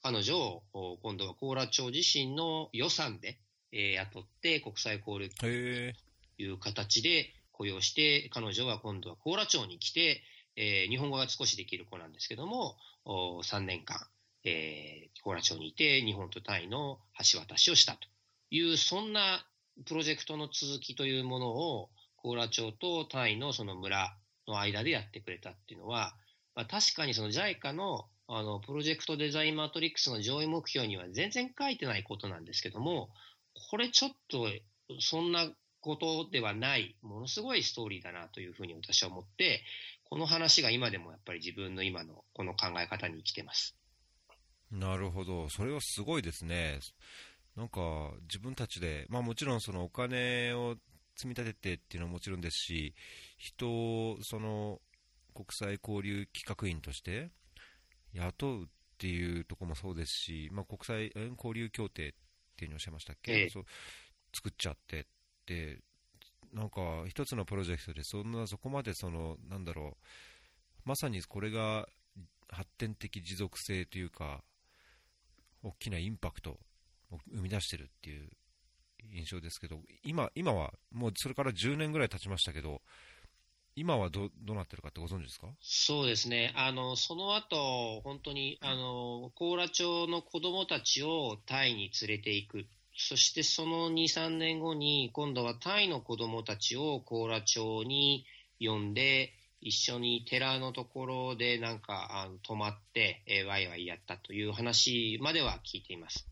[0.02, 3.38] 彼女を今度は高良町自身の予算で、
[3.72, 10.22] えー、雇って国際交流という形で雇用して、彼女は今度は高良町に来て、
[10.54, 13.96] えー、日本語が少しできる子なんですけども、3年間、
[14.44, 16.98] えー、高良町にいて、日本とタイの
[17.32, 18.08] 橋渡しをしたと
[18.50, 19.44] いう、そんな
[19.86, 24.16] プロジェクトの続きというものを、高良町とタイのその村
[24.48, 26.14] の間でやってくれたっていうのは、
[26.54, 33.08] まあ、確かにその JICA のあの、プロジェクトデザインマトリックスの上位目標には全然書いてないことなんですけども、
[33.70, 34.48] これちょっと、
[35.00, 39.62] そんなことではない、ものすごいストーリーだなというふうに私は思って、
[40.04, 43.74] この話が今でもやっぱり自分の今のこの考え方に生きてます。
[44.70, 45.48] なるほど。
[45.48, 46.80] それはすごいですね。
[47.58, 50.76] なんか、自分たちで、まあもちろんそのお金を
[51.16, 52.94] 積み立ててっていうのはもちろんですし、
[53.36, 54.80] 人をその
[55.34, 57.30] 国際交流企画員として
[58.12, 58.66] 雇うっ
[58.96, 62.12] ていうところもそうですし、まあ、国際交流協定っ
[62.56, 63.64] ていうのをおっしゃいましたっけ、ええ、そう
[64.32, 65.06] 作っちゃって
[65.46, 65.78] で、
[66.52, 69.96] なんか一つのプロジェクトでそんなそこまでそのなんだろう
[70.84, 71.88] まさにこれが
[72.48, 74.42] 発展的持続性というか
[75.62, 76.58] 大きなインパクトを
[77.32, 78.28] 生み出してるっていう
[79.14, 82.82] 印象ですけど今今はもうそれから10年ぐらい経ちましたけど
[83.76, 85.46] 今はどどうなってるかってご存知ですか？
[85.60, 92.66] そうですね、あのその後本当にあの高良町の子どもたちをタイに連れていく、
[92.96, 98.26] そしてその2、3年後に、今度はタイの子どもたちを高良町に
[98.60, 106.26] 呼んで、一緒に寺のところでなんかあの泊まって、えー、ワイワイやったという話までは聞いています。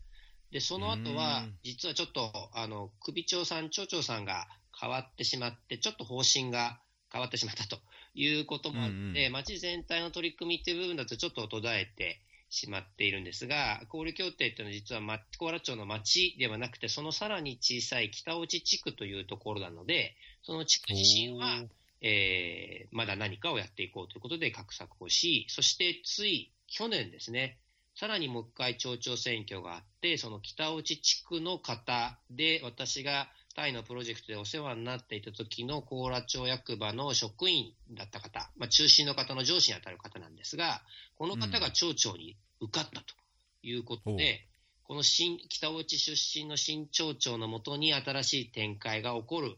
[0.51, 4.47] で、その後は、実はちょっと、あの、首長さん、町長さんが
[4.79, 6.79] 変わってしまって、ちょっと方針が
[7.11, 7.79] 変わってしまったと
[8.13, 15.01] いうこともあって、うんうん、町全体の取り組みっていう部分だとちょっと途絶えてしまっているんですが、交流協定っていうのは実は
[15.37, 21.63] 高良町の町ではなくて、そのさらに小さい北内地区というところなので、その地区自身は、
[22.01, 27.57] えー、まだ何かをやっていこうということで画策をし、そしてつい去年ですね、
[27.99, 40.83] さらにもう一回町長選挙があって、その北内地区の方で私がタイのプロジェクトでお世話になっていた時の高良町役場の職員だった方、まあ、中心の方の上司に当たる方なんですが、
[41.15, 43.15] この方が町長に受かったと
[43.63, 44.39] いうことで、うん、
[44.83, 49.55] この新北内出身の新町長のもとに新しい展開が起こる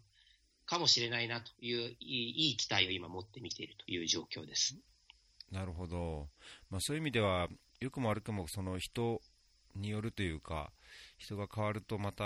[0.66, 4.78] かもしれないなといういい期待を今持って見ているという状況です。
[5.52, 6.30] なるほど、
[6.70, 7.50] まあ、そういう意味では、
[7.80, 9.22] よくも悪くもその人
[9.76, 10.72] によるというか、
[11.18, 12.24] 人が変わるとまた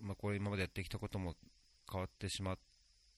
[0.00, 1.34] まあ、これ今までやってきたことも
[1.90, 2.58] 変わってしまっ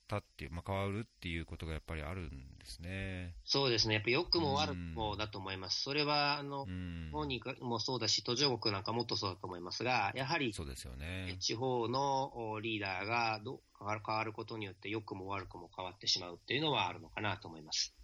[0.06, 3.34] ったっていう、まあ、変わるっていうことがやっぱりあるんですね。
[3.44, 3.94] そうですね。
[3.94, 5.82] やっぱ良くも悪くもだと思います。
[5.82, 6.66] それは、あの、
[7.12, 11.36] 本人もそうだし、途上国なんかもっとそうだと思いますが、やはり、そうですよね。
[11.40, 17.94] 地方のリーダーがど変わることによって良くも悪くも変わってしまうっていうのはあるのかなと思います。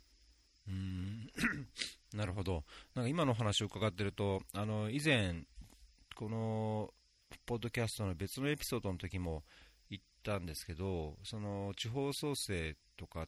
[0.69, 1.31] うん
[2.17, 2.65] なるほど。
[2.95, 5.45] なんか今の話を伺ってると、あの、以前、
[6.15, 6.93] この、
[7.47, 9.43] ポッドキャストの別のエピソードの時も
[9.91, 13.27] 言ったんですけど、その地方創生とか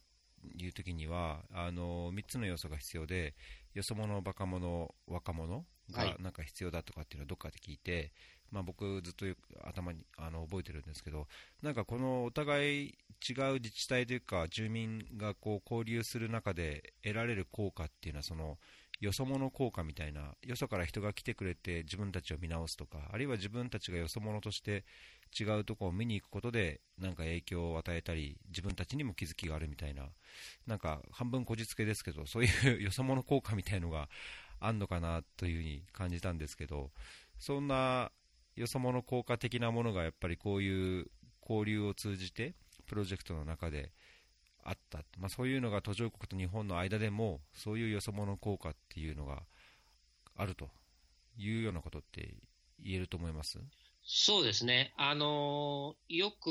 [0.56, 3.34] いう時にはあの3つの要素が必要で、
[3.72, 8.10] よそ者、バカ者、若者がなんか必要だとかっていうのはどっかで聞いて、はい、
[8.50, 9.26] まあ、僕、ずっと
[9.64, 11.26] 頭にあの覚えてるんですけど、
[11.62, 12.94] なんかこのお互い
[13.28, 18.58] 違う自治体というか、住民がこう交流する中で得られる効果っていうのは、その
[19.00, 24.84] よそ者効果みたいな、よそから人が来てくれて自分たちを見直すとか、あるいは自分たちがよそ者として
[25.38, 30.08] 違うところを見に行くことで、なんか影響を与えたり、自分たちにも気づきがあるみたいな、
[30.66, 34.08] なんか半分こじつけですけど、そういうよそ者効果みたいのが
[34.60, 36.90] あんのかなというふうに感じたんですけど、
[37.38, 38.12] そんな
[38.56, 41.06] よそ者効果的なものがやっぱりこういう
[41.42, 42.54] 交流を通じて、
[42.86, 43.90] プロジェクトの中で
[44.62, 49.42] あった、まあ、そういうのが途上国と日本の間でも、そういうよそ者効果っていうのが
[50.36, 50.68] あると
[51.36, 52.34] いうようなことって
[52.82, 53.58] 言えると思います？
[54.06, 56.50] そうですね、あのよく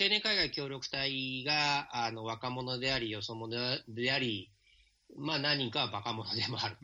[0.00, 4.50] 青年海外協力隊があの若者であり、よそ者であり、
[5.16, 6.76] まあ、何人かはバカ者でもある。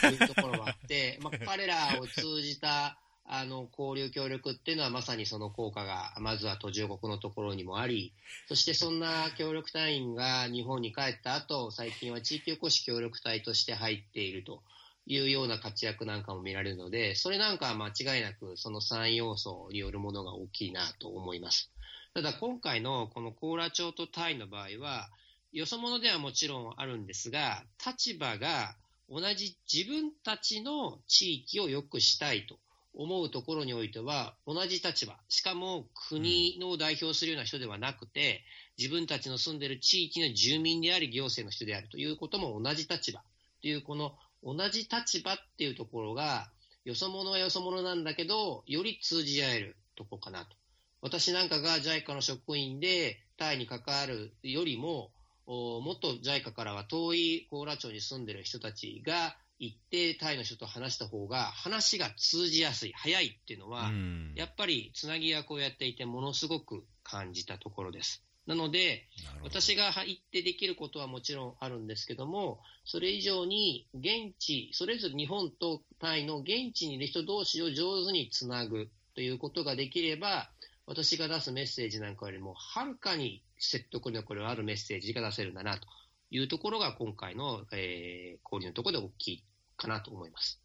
[0.00, 8.12] というところもあって、まあ、彼らを通じたあの交流協力っていうのはまさにその効果がまずは途上国のところにもあり、
[8.48, 14.62] そしてそんな協力隊員が日本に帰った後、最近は地域おこし協力隊として入っていると
[15.06, 21.70] いうような活躍なんかも見られるので、それなんかは間違いなくその3要素によるものが大きいなと思います。
[22.12, 25.08] ただ今回のこの高良町とタイの場合は、
[25.52, 28.76] よそ者ではもちろんあるんですが、立場が
[29.08, 32.58] 同じ自分たちの地域を良くしたいと
[32.96, 38.44] 思うところにおいては、同じ立場、しかも国の代表するような人ではなくて、
[38.78, 43.20] 自分たちの住んでいる地域の住民であり、行政の人であるということも同じ立場
[43.60, 46.50] という、この同じ立場っていうところが、
[46.84, 50.56] よそ者はよそ者なんだけど、より通じ合えるとこかなと。
[51.00, 55.10] 私なんかが JICA の職員でタイに関わるよりも、
[55.46, 63.90] もっと JICA からは遠い高良町に住んでる人たちが行ってタイの人と話した方が話が通じやすい、早いっていうのは、
[64.34, 68.24] やっぱりつなぎ役をやっていてものすごく感じたところです。
[68.46, 69.08] なので、
[69.42, 80.50] 私が行ってできることはもちろんあるんですけども、それ以上に現地、それぞれ日本とタイの現地にいる人同士を上手につなぐということができれば、
[80.86, 85.86] 私が出すメッセージなんかよりもはるかに説得力のあるメッセージが出せるんだなと
[86.30, 89.44] いうところが今回の、えー、交流のところで大きい
[89.76, 90.60] かなと思います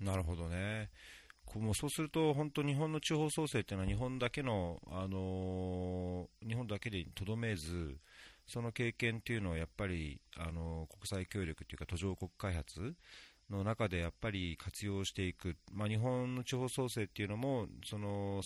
[0.00, 0.90] なるほどね。
[1.54, 7.96] もうそうすると、本当、日本の地方創生っていうのは日本だけの、あのー、日本だけでとどめず、
[8.46, 12.94] その経験っていうのはやっぱり、あのー、国際協力っていうか途上国開発
[13.50, 18.40] の中でやっぱり活用していく、まあ、日本の地方創生っていうのもその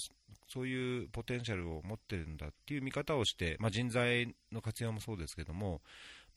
[0.48, 5.82] そういうポテンシャルを持ってるんだっていう見方をして、まあ、人材の活用もそうですけども、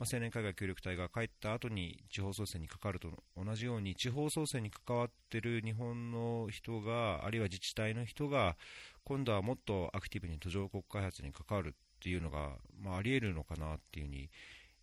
[0.02, 8.58] まあ、青年海外協力隊が帰った後に地方創生に関わると同じように地方創生に関わっている日本の人があるいは自治体の人が
[9.04, 12.50] 今度はもっとアクティブに途上国開発に関わるっていうのが、
[12.82, 14.32] まあ、あり得るのかなっていうふうに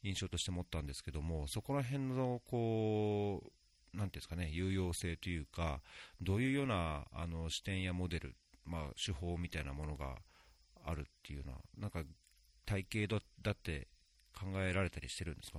[0.05, 3.43] 印象として持ったんですけどもそこら辺のこ
[3.95, 5.81] うなんですかね有用性というか
[6.21, 10.17] どういうようなあの視点やモデルまあ、手法みたいなものが
[10.85, 11.45] あるっていうよ
[11.79, 12.03] うな、んか
[12.67, 13.89] 体系だって
[14.39, 15.59] 考えられたりしてるんですか？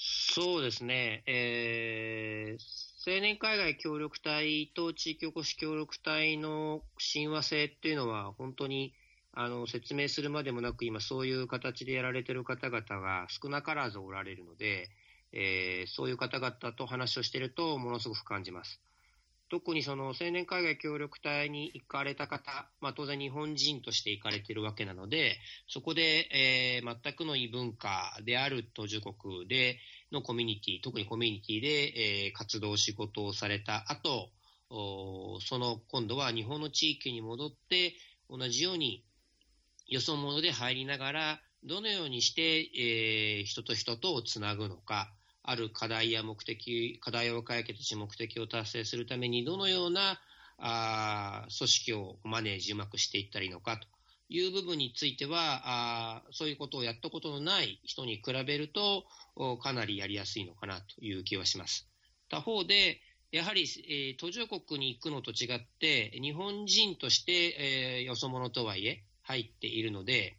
[0.00, 8.94] そうですね、えー、青年海外協力隊と地域おこし協力隊の親和性っていうのは、本当に
[9.32, 14.88] あの説明するまでもなく、今、そういう形でやられてる方々が少なからずおられるので、
[15.32, 18.80] えー、そういう方々と話をしていると、ものすごく感じます。
[19.50, 29.78] 特にその青年海外協力隊に行かれた方、まあ、当然日本人として行かれているわけなので、そこで、えー、全くの異文化である途上国で
[30.12, 34.30] のコミュニティ、特にコミュニティで、えー、活動、仕事をされた後、
[34.70, 37.94] その今度は日本の地域に戻って、
[38.28, 39.02] 同じように
[39.86, 45.10] よそ者で入りながら、どのようにして、えー、人と人とをつなぐのか、
[45.48, 50.20] ある課題や目的、課題を解決し目的を達成するためにどのような
[50.58, 53.86] あ組織をマネージうまくしていったらいいのかと
[54.28, 59.06] いう部分については、あそういうことをやったことのない人に比べると、
[59.62, 61.88] かなりやりやすいのかなという気はします。
[62.28, 63.00] 他方で、
[63.32, 70.36] やはり、えー、途上国に行くのと違って、日本人として、えー、よそ者とはいえ入っているので、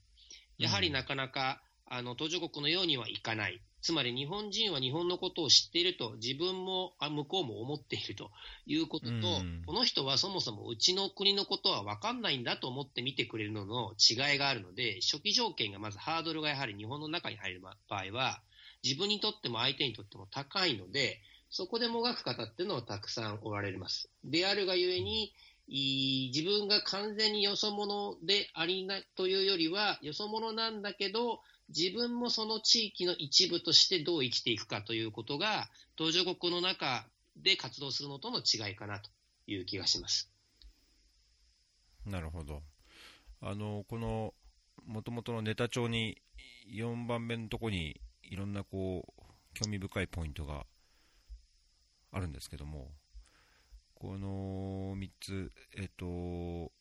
[0.59, 3.59] やはりなかなか、うん、あの途上国のようにはいかない。
[3.81, 8.31] つまり日本人は日本のことを知っていると、自分もあ向こうも思っていると
[8.65, 18.41] いうことと、うん、この人はそもそもうちの国のことは分かんないんだと思って見てくれるのの違いがあるので、初期条件がまずハードルがやはり日本の中に入る場合は、
[18.83, 24.09] 自分にとっても相手にとっても高いので、そこでもがく方っていうのはたくさんおられます。
[24.23, 25.33] であるがゆえに、
[25.67, 37.07] 自分が完全によそ者でありなというよりは、よそ者なんだけど、自分もその地域の一部としてどう生きていくかということが、途上国の中
[37.37, 39.09] で活動するのとの違いかなと
[39.47, 40.31] いう気がします。
[42.05, 42.63] なるほど。
[43.41, 44.33] あの、この、
[44.85, 46.17] もともとのネタ帳に
[46.73, 50.65] 4番目のとこにいろんなこう、興味深いポイントが
[52.11, 52.91] あるんですけども、
[53.93, 56.71] この3つ、えっと、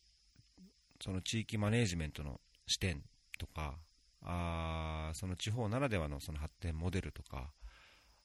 [1.01, 3.03] その地域マネジメントの視点
[3.37, 3.77] とか、
[4.21, 7.51] あその地方ならではのその発展モデルとか、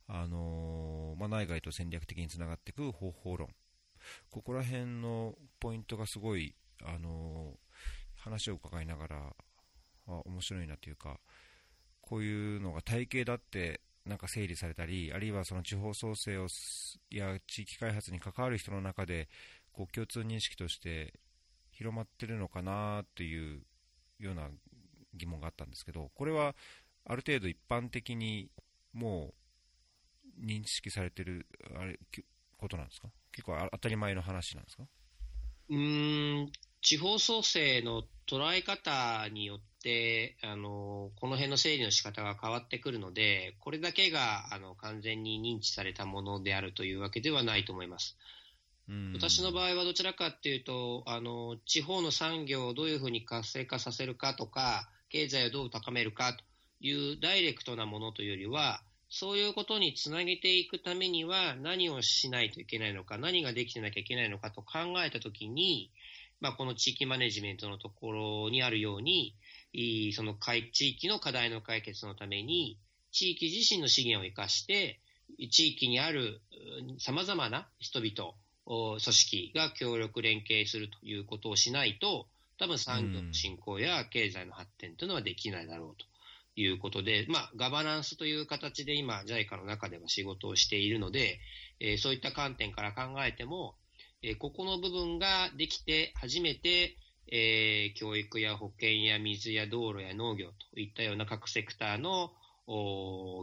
[0.06, 3.48] あのまあ、内外と戦略的につながっていく方法論、
[4.30, 7.54] ここら辺のポイントがすごい、あの
[8.16, 9.16] 話を伺いながら、
[10.06, 11.20] あ面白いなというか、
[12.00, 16.48] こういうのが体系だってなんか整理されたり、あるいはその地方創生を
[17.10, 19.28] や地域開発に関わる人の中で
[19.72, 21.14] こう共通認識として
[21.70, 23.62] 広まってるのかなという
[24.18, 24.48] ような
[25.16, 26.54] 疑問があったんですけど、これは
[27.04, 28.50] ある程度一般的に
[28.92, 29.34] も
[30.40, 31.46] う認識されてる
[31.76, 31.98] あれ
[32.58, 33.08] ことなんですか？
[33.32, 34.84] 結構当たり前の話なんですか？
[35.70, 36.52] うん
[36.82, 48.18] 地方創生の捉え方によって、あの、この辺の整理の仕方が変わってくるので、これだけが、あの、完全に認知されたものであるというわけではないと思います。
[49.14, 56.44] 私の場合はどちらかというと、あの、地方の産業をどういうふうに活性化させるかとか、経済をどう高めるかと
[56.80, 65.92] いうダイレクトなものというよりは、そういうことにつなげていくためには何をしないといけないのか、何ができてなきゃいけないのかと考えたときに、
[66.40, 69.36] まあ、この地域マネジメントのところにあるように、
[70.14, 70.34] その
[70.72, 72.78] 地域の課題の解決のために、
[73.12, 74.98] 地域自身の資源を生かして、
[75.50, 76.40] 地域にある
[76.98, 78.34] 様々な人々、
[78.66, 82.26] 組織が協力連携するということをしないと、
[82.58, 86.06] 多分産業の振興や経済の発展というのはできないだろうと
[86.60, 91.40] いうことで、まあ、ガバナンスという形で今、JICA の中では仕事をしているので、
[91.80, 93.74] えー、そういった観点から考えても、
[94.22, 96.96] えここの部分ができて初めて、
[97.30, 102.30] えー、教育や保険や水や道路や農業といったような各セクターの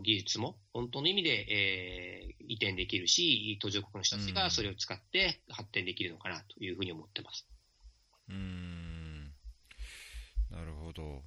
[0.03, 7.47] 技術も本当の意味で、えー、移転できるし、途上国の人たちがそれを使って発展できるのかなというふうに思ってます。
[8.29, 9.00] うん、
[10.51, 11.21] なるほど。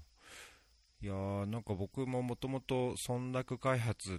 [1.00, 1.14] いや
[1.46, 4.18] なんか僕ももともと村落開発っ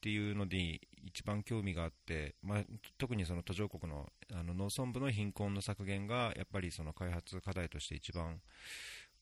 [0.00, 2.58] ていうのに一番興味があって、まあ、
[2.98, 8.40] 特にその途上国のあの農村部の貧困の削減がやっぱりその開発課題として一番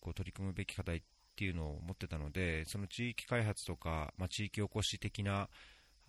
[0.01, 1.03] こう取り組むべき課題っ
[1.37, 5.49] ていうのを持ってたのでその地域開発とか、まあ、地域おこし的な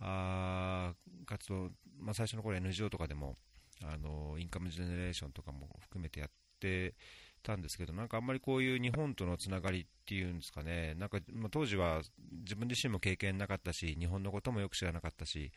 [0.00, 0.92] あ
[1.26, 3.36] 活動、まあ、最初の頃 NGO とかでも
[3.82, 6.30] あのインカムジェネレーションとかも含めてやっ
[6.60, 6.94] て
[7.48, 12.02] たんですけど、なんかあんまりこういう日本とのつながりっていうんですかね、なんか、まあ、当時は
[12.42, 15.50] 自分自身も経験なかったし、日本のこともよく知らなかったし、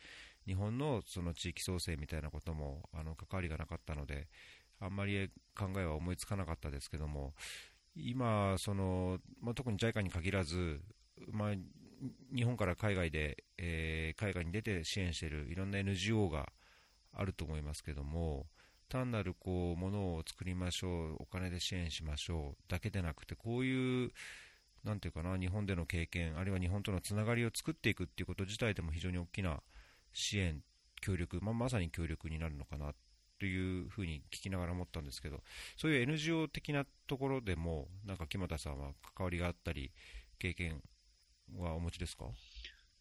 [0.46, 4.28] 日本のその地域創生みたいなこともあの関わりがなかったので、
[4.80, 7.34] あんまり考えは思いつかなかったですけども、
[7.94, 10.80] 今、そのまあ、特に JICA に限らず、
[11.30, 11.54] まあ、
[12.34, 16.48] 日本から海外で、えー、海外に出て支援しているいろんな NGO が
[17.12, 18.46] あると思いますけども、
[18.92, 24.12] 単なるこうものを作りましょう、お金で支援しましょうだけでなくて、こういう、
[24.84, 29.62] なんていうかな、日本での経験、あるいは日本とのつながりを作っていくっていうこと自体でも非常に大きな
[30.12, 30.62] 支援、
[31.00, 32.92] 協力、まあ、まさに協力になるのかな
[33.38, 35.42] というふうに聞きながら思ったんですけど、
[35.76, 39.90] そういう NGO 的なところでも、なんか木俣さんは関わりがあったり、
[40.38, 40.82] 経験
[41.56, 42.26] はお持ちですか？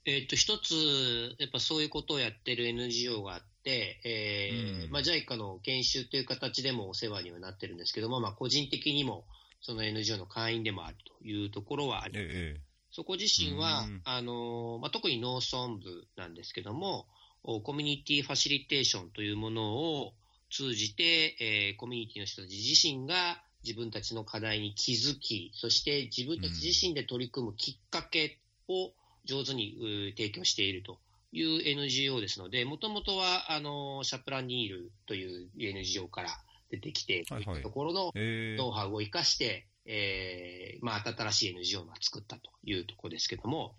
[0.05, 9.25] えっと、一つ、やっぱそういうことをやってる NGO があっ、えー、うん、まあ、JICA の研修という形でもお世話にはなってるんですけども、まあ、個人的にも、
[9.61, 12.25] その NGO の会員でもあるというところはあります。
[12.25, 17.05] ええ、そこ自身は、うん、あの、まあ、特に農村部なんですけども、
[17.43, 20.13] コミュニティファシリテーションというものを
[20.51, 28.91] 通じて、えー、コミュニティの人たち自身が自分たちの課題に気づき、そして自分たち自身で取り組むきっかけを
[29.25, 30.99] 上手に、提供していると
[31.31, 36.29] いう NGO ですので、もともとはあのシャプランニールという NGO から
[36.69, 43.75] 出てきて、はいはい、こういったところのノウハウを生かして、えーまあ、新しい NGO を作ったというところですけども、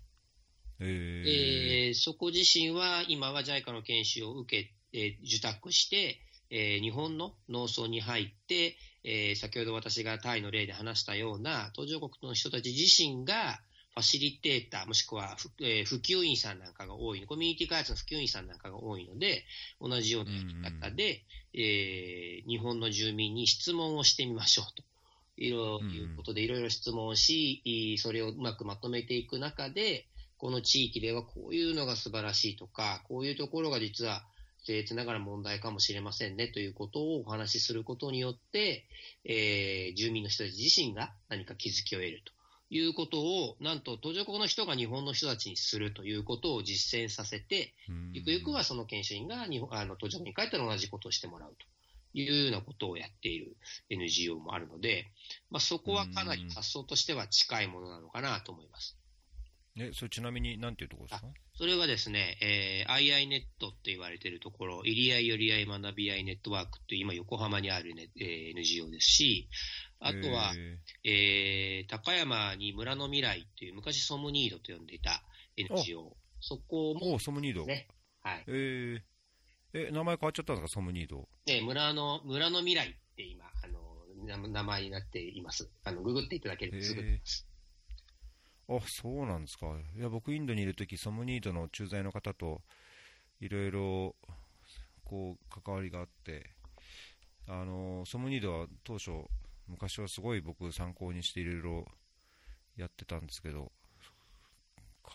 [0.79, 13.59] えー、えー、そこ自身は今は JICA の研修を受け、えー、受託して、えー、日本の農村に入って、えー、先ほど私がタイの例で話したような途上国の人たち自身が
[13.95, 19.45] ファシリテーター、もしくは、えー、普及員さんなんかが多い、コミュニティ開発の普及員さんなんかが多いので、
[19.79, 21.03] 同じようなやり方で、
[21.53, 24.83] うんうん、えー、日本の住民に質問をしてみましょうと。
[25.37, 34.23] いろいろいうことで、いろいろ質問し、それをうまくまとめていく中で、この地域ではこういうのが素晴らしいとか、こういうところが実は
[34.67, 38.85] 僭越ながら問題かもしれませんねということをお話しすることによって、
[39.25, 42.33] えー、住民の人たち自身が何か気づきを得ると
[42.69, 47.73] いうことを、なんと途上国の人が日本の人たちにするということを実践させて、
[48.13, 51.65] ゆくゆくはその研修員が日本あの途上国に帰ったら同じことをしてもらうと。
[52.15, 53.57] いうようなことをやっている
[53.89, 55.07] NGO もあるので、
[55.49, 58.95] まあ、そこはかなり発想としては近いものなのかなと思います。
[59.79, 61.27] え、それちなみに何ていうところですか？
[61.55, 62.93] それはですね、えー、
[63.23, 69.49] II ネットって言われているところ、入り合い寄り合い学び合いネットワークっていう今横浜にある、ねえー、NGO ですし、
[70.05, 70.53] あとは、
[71.05, 75.23] えー、高山に村の未来っていう昔ソムニードと呼んでいた
[75.55, 76.15] NGO。
[76.41, 77.61] そこも、ね、ソムニード。
[77.61, 77.67] は
[78.35, 78.43] い。
[78.47, 81.27] えー、え、名前変わっちゃったんですか、ソムニード。
[81.45, 85.69] ね、村の、村の未来って今、あの、名前になっています。
[85.85, 87.47] あの、ググっていただけるとすぐ出ます。
[88.67, 89.67] あ、そうなんですか。
[89.97, 92.61] いや、僕、インドにいるとき、ソムニードの駐在の方と、
[93.39, 94.15] いろいろ、
[95.05, 96.49] こう、関わりがあって、
[97.47, 99.11] あの、ソムニードは当初、
[99.67, 101.85] 昔はすごい僕参考にしていろいろ
[102.77, 103.71] やってたんですけど、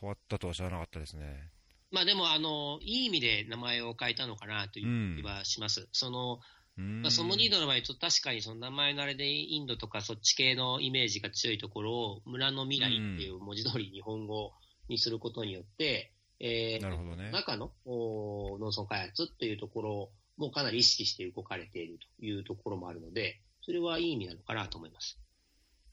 [0.01, 1.51] 変わったとは知らなかったですね。
[1.91, 5.83] まあでも、あの、いい意味で名前を変えたのかなという気はします。
[5.83, 6.41] うん、その、
[6.77, 14.53] まあ、ソムニードの場合、確かにその名前のあれでインドとかそっち系のイメージが強いところを村の未来っていう文字通り日本語
[14.89, 25.19] にすることによって、うん、えー、なるほどね、中の農村開発っていうところもかなり意識して動かれているというところもあるので、それはいい意味なのかなと思います。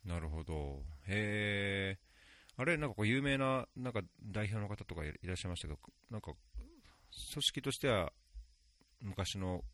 [0.06, 0.82] なるほど。
[1.10, 2.00] へえ。
[2.56, 6.32] あれ、なんかこう有名ななんか代表の方とかいらっしゃいましたけど、なんか
[7.34, 8.14] 組織としては
[9.02, 9.66] 昔の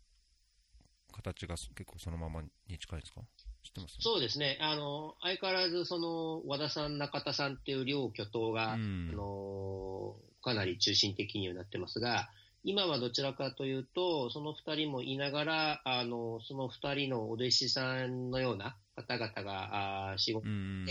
[1.14, 3.22] 形が結構そのままに近いですか？
[3.64, 3.98] 知ってます？
[4.00, 4.58] そうですね。
[4.62, 12.32] あの、相変わらずその和田さん、中田さんっていう両巨頭が、うん、あの、かなり中心的にはなってますが、
[12.64, 20.86] 今はどちらかというと、その二人もいながら、あの、その二人のお弟子さんのような方々が、あ仕事で、うん、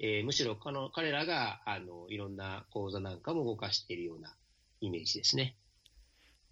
[0.00, 4.34] えー、むしろかの彼らが、あの、いろんな講座なんかも動かしているような
[4.80, 5.56] イメージですね。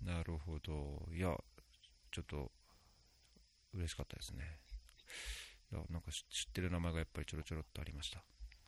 [0.05, 1.09] なるほど。
[1.12, 1.37] いや、
[2.12, 2.53] ちょっと、
[3.75, 4.59] 嬉しかったですね。
[5.73, 8.23] いや、なんか知ってる名前がやっぱりちょろちょろっとありました。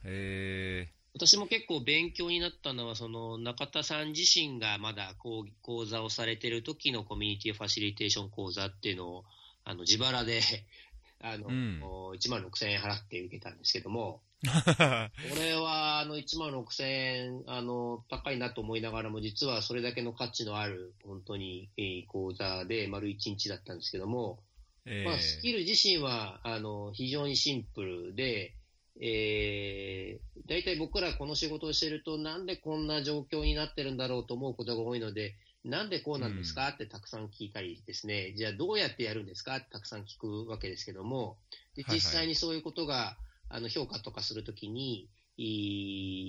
[0.04, 9.24] えー、私も結構勉強になったのは、その中田さん自身がまだ講講座をされてる時のコミュニティファシリテーション講座っていうのを、
[9.64, 10.40] あの自腹で
[11.20, 11.80] あの、うん、
[12.14, 21.68] 1万6000円払って受けたんですけども、これはあの1万6000円あの高いなと思いながらも、実はそれだけの価値のある本当に
[22.08, 24.40] 講座で丸1日だったんですけども、
[24.84, 28.54] えー、まあ、スキル自身はあの非常にシンプルで、
[29.00, 35.34] えー、大体僕らこの仕事をしてると、なんでこんな状況になってるんだろうと思うことが多いので、
[35.64, 39.56] なんでこうなんですか、ってたくさん聞いたりですね、じゃあどうやってやるんですか？
[39.56, 41.38] ってたくさん聞くわけですけども、
[41.74, 43.16] で実際にそういうことが、はいはい、
[43.50, 45.08] あの評価とかするときに、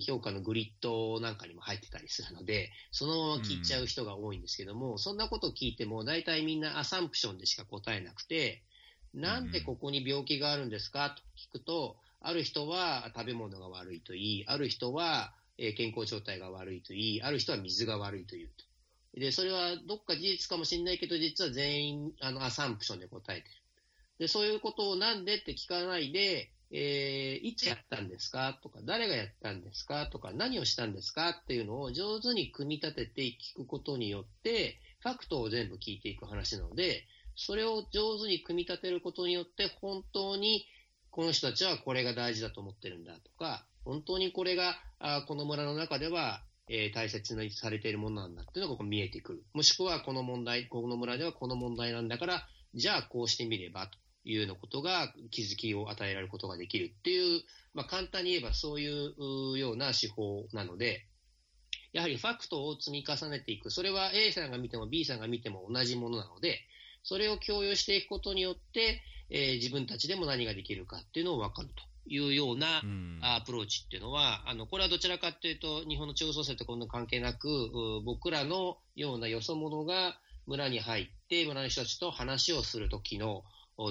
[0.07, 8.63] 評価のグリッドなんかにも入ってたりするので、そのまま聞いちゃう人が多いんですけども、うん、そんなことを聞いても、大体みんなアサンプションでしか答えなくて、
[9.13, 11.09] なんでここに病気があるんですか？
[11.09, 15.33] と聞くと、ある人は食べ物が悪いと言い、ある人は
[15.77, 19.19] 健康状態が悪いと言い、ある人は水が悪いと言うと。
[19.19, 23.55] で、それはどっか事実かもしれないけど、実は全員、あの、アサンプションで答えてる。
[24.17, 28.59] で、そういうことをなんでって聞かないで、えー、いつやったんですか？
[28.63, 30.07] とか、誰がやったんですか？
[30.07, 31.29] とか、何をしたんですか？
[31.29, 33.21] っていうのを上手に組み立てて
[33.55, 37.05] 聞くことによって、ファクトを全部聞いていく話なので、
[37.35, 40.65] それを上手に組み立てることによって、本当に
[41.13, 49.43] この人たちはこれが大事だと思ってるんだとか、本当にこれがあこの村の中では、えー、大切にされているものなんだっていうのがここ見えてくる。
[49.53, 57.43] もしくはこの問題、この村ではこの問題なんだから、じゃあこうしてみればというようなことが気づきを与えられることができるっていう、
[57.75, 61.05] まあ、簡単に言えばそういうような手法なので、
[61.91, 63.69] やはりファクトを積み重ねていく。
[63.69, 66.59] それは A さんが見ても B さんが見ても同じものなので、
[67.03, 69.03] それを共有していくことによって、
[69.33, 72.83] えー、自分たちでも何ができるかっていうのを分かるというような
[73.21, 77.49] アプローチっていうのは、あの、これはどちらかというと、日本の地方創生とこんな関係なく、
[78.05, 83.43] 僕らのようなよそ者が村に入って、村の人たちと話をするときの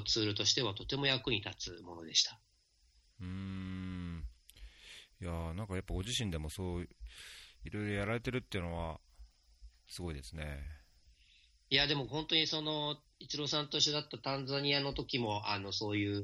[0.07, 2.38] ツールとしてはとても役に立つものでした。
[3.20, 4.24] うん。
[5.20, 6.82] いやなんかやっぱご自身でもそう
[7.64, 9.01] いろいろやられてるっていうのは、
[9.88, 10.82] すごいですね。
[11.73, 16.23] いや、でも本当にその、イチローさんと一緒だったタンザニアの時も、あの、そういう、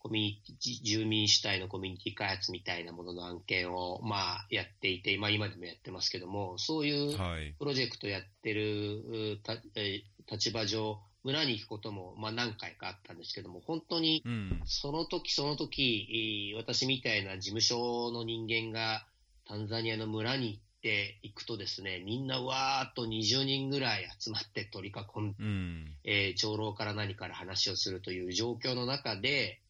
[0.00, 7.16] コミュニティ、住民主体のコミュニティ開発みたいなものの案件を、まあ、やっていて、まあ、今でもやってますけども、そういう
[7.60, 14.24] プロジェクトやってる、たえ立場上、村に行くことも、まあ、何回かあったんですけども、本当に、
[14.64, 19.06] その時その時、私みたいな事務所の人間が、
[19.46, 29.60] タンザニアの村に行っていくとですね、みんなわーっと20人ぐらい集まって取り囲んで、うん、えー、長老から何から話をするという状況の中で、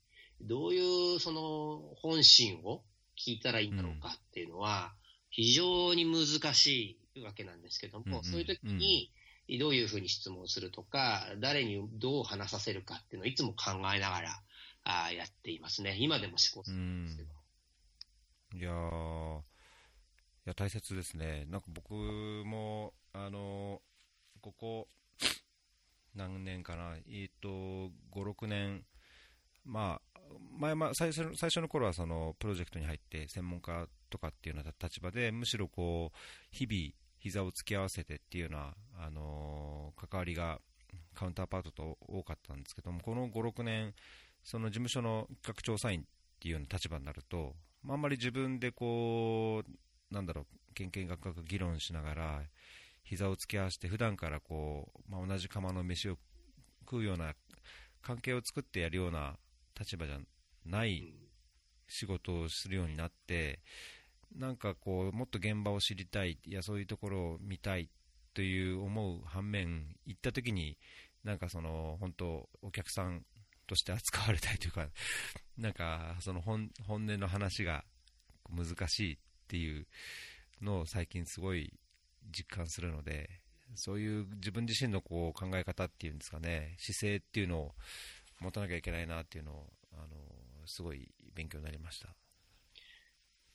[0.41, 2.83] どういうその本心を
[3.17, 4.93] 聞いたらいいんだろうかっていうのは、
[5.31, 9.11] 非常に難しいわけなんですけども、うんうん、そういう時に、
[9.59, 14.43] どういうふうに質問するとか、誰にどう話させるかっていうのをいつも考えながら
[14.85, 15.97] あやっていますね。
[15.99, 17.29] 今でも試行するんですけど。
[18.55, 19.41] いやー、
[20.45, 21.45] いや、大切ですね。
[21.49, 21.93] なんか僕
[22.45, 23.81] も、あの、
[24.41, 24.89] ここ、
[26.15, 28.85] 何年かな、えっ、と、5、6年、
[29.65, 30.13] まあ、
[30.59, 36.17] 前ま最初の最初の頃はそのプロジェクトに入って専門家とかっていうような立場でむしろこう
[36.51, 40.59] 日々膝を突き合わせてっていうような、あの関わりが
[41.15, 43.95] カウンターパートと多かったんですけどもこの5、6年
[44.43, 46.05] その事務所の企画調査員っ
[46.41, 49.71] ていうような立場になると、まあ、あんまり自分でこう
[50.13, 52.43] なんだろう、けんけんがくがく議論しながら、
[53.03, 56.19] 膝を突き合わせて、普段からこう、まあ、同じ釜の飯を
[56.83, 57.35] 食うような
[58.03, 59.37] 関係を作ってやるような
[59.79, 60.19] 立場じゃ
[60.67, 61.15] ない
[61.89, 63.61] 仕事をするようになって、
[64.37, 67.89] なんかこう、もっと現場を知りたい、いや、そういうところを見たい
[68.35, 70.79] という思う反面、行った時に、
[71.25, 73.25] なんかその、本当、お客さん
[73.67, 74.89] として扱われたいというか、
[75.57, 77.85] なんか、その本音の話が
[78.51, 79.19] 難しい。
[79.53, 79.87] っていう
[80.63, 81.75] のを最近すごい
[82.35, 83.29] 実感するので、
[83.75, 87.73] そういう自分自身のこう考え方っていうんですかね、姿勢っていうのを
[88.41, 90.07] 持たなきゃいけないなっていうのを、あの
[90.65, 92.09] すごい勉強になりました。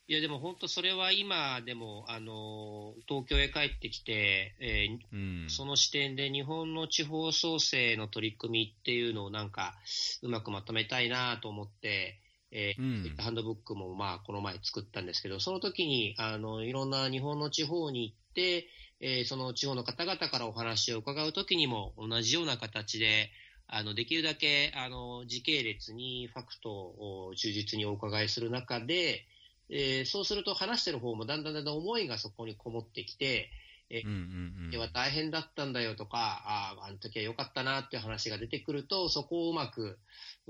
[0.07, 9.73] いや、でも本当それは今でも、あの、東京へ帰ってきて、えー、うん、その視点で日本の地方創生の取り組みっていうのをなんか、
[10.21, 12.19] うまくまとめたいなと思って、
[12.51, 18.67] えー、うん、ハンドブックも、まあ、この前作ったんですけど、その時に、あの、いろんな日本の地方に行って、
[18.99, 23.29] えー、その地方の方々からお話を伺う時にも、同じような形で、
[23.67, 29.25] あの、できるだけ、あの、時系列にファクトを忠実にお伺いする中で、
[29.69, 33.49] えー、そうすると話してる方もだんだんだんだん思いがそこにこもってきて、
[33.89, 39.97] え、うんうんうん、は大変だったんだよとか、ああ、あの時は良かったなっていう話が出てくると、そこをうまく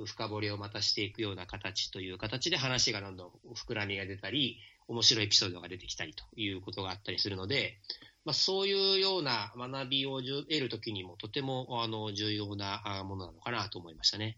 [0.05, 4.57] 深掘りをまたしていくような形という形で話がどんどん膨らみが出たり、
[4.88, 7.77] 面白いエピソードが出てきたりということがあったりするので、
[8.25, 14.38] まあ、そういうような学びを得るときにもとてもあの重要なものなのかなと思いましたね。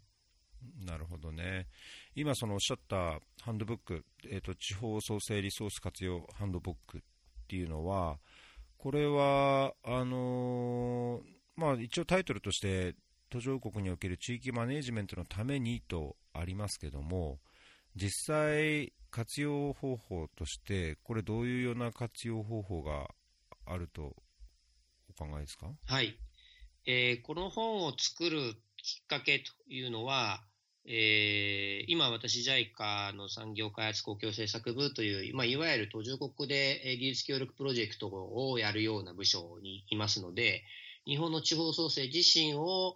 [0.86, 1.68] なるほどね。
[2.16, 7.02] 今そのおっしゃったハンドブック、えーと、地方創生リソース活用ハンドブックっ
[7.48, 8.20] ていうのは、
[8.80, 11.22] これは、あのー、
[11.58, 12.96] まあ、一応タイトルとして、
[13.30, 17.40] 途上国における地域マネジメントのためにとありますけども、
[17.96, 23.10] 実際、活用方法として、これ、どういうような活用方法が
[23.66, 24.16] あると
[25.10, 25.68] お考えですか？
[25.86, 26.18] はい、
[26.86, 30.42] えー、この本を作るきっかけというのは、
[30.92, 40.64] えー、今、私、JICA の産業開発公共政策部という、まあ、いわゆる途上国で技術協力プロジェクトをやるような部署にいますので、
[41.06, 42.96] 日本の地方創生自身を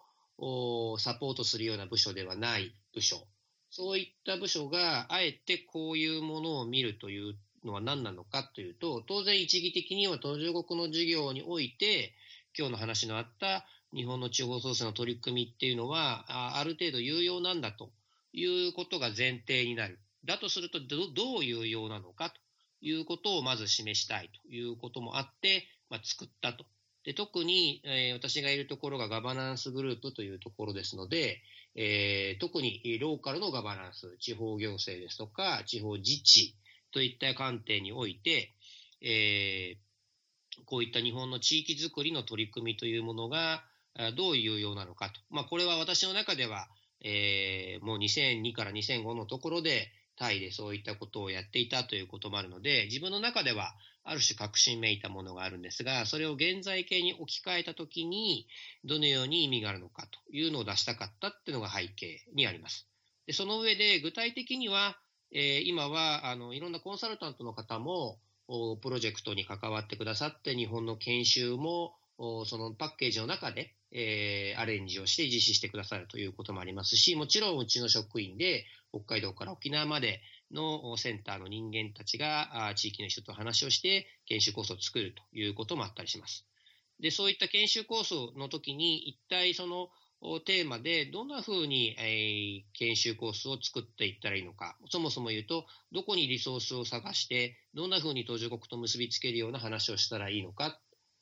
[0.97, 3.27] サポートするような部署ではない部署、
[3.69, 12.13] そういった部署があえてこういうものを見るというのは何なのかというと、当然一義的には途上国の事業において、
[12.57, 17.91] 今日の話のあった日本の地方創生の取り組みっていうのは、ある程度有用なんだと
[18.31, 19.99] いうことが前提になる。
[20.25, 22.35] だとするとど、どう有用なのかと
[22.81, 26.65] いうことをまず示したいということもあって、まあ、作ったと
[27.03, 31.41] で特に、えー、私がいるところがガバナンスグループというところですので、
[31.75, 36.55] えー、特にローカルのガバナンス、地方行政ですとか、地方自治
[36.93, 38.53] といった観点において、
[39.01, 43.65] えー、こういった日本の地域づくりの取り組みというものが
[44.15, 45.19] どういうようなのかと。
[45.29, 46.67] まあ、これは私の中では、
[47.01, 53.73] えー、もう2002から2005のところで、タイでそういったことをやっていたということもあるので、自分の中では
[54.03, 58.47] ある種確信めいたものがあるんですが、それを現在形に置き換えたときに、
[58.83, 62.87] どのように意味があるのかというのを出したかったっていうのが背景にあります。
[63.25, 64.97] でその上で、具体的には、
[65.31, 68.19] えー、今はあのいろんなコンサルタントの方も、
[68.81, 80.21] プロジェクトに関わってくださって、日本の研修もそのパッケージの中で、えー、アレンジをして実施してくださるということもありますし、もちろんうちの職員で北海道から沖縄まで
[80.51, 86.45] のセンターの人間たちが地域の人と話をして研修コースを作るということもあったりします。
[86.99, 89.89] で、そういった研修コースの時に一体その
[90.45, 100.71] テーマでどんなふうに、え、研修コースを作っていったらいいのか、そもそも言うと、どこにリソースを探して、どんなふうに途上国と結びつけるような話をしたらいいのか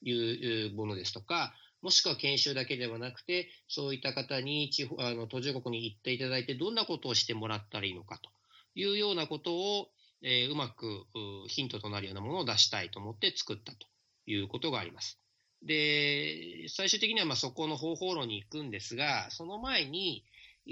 [0.03, 8.29] というものですとか、もしくは研修だけではなくて、そういった方に地方あの途上国に行っていただいて、どんなことをしてもらったらいいのかと
[8.75, 9.87] いうようなことを、
[10.21, 11.05] えー、うまく
[11.47, 13.87] ヒントとなるようなものを出したいと思って作ったと
[14.27, 15.19] いうことがあります。
[15.63, 20.23] で、最終的にはまあそこの方法論に行くんですが、その前に、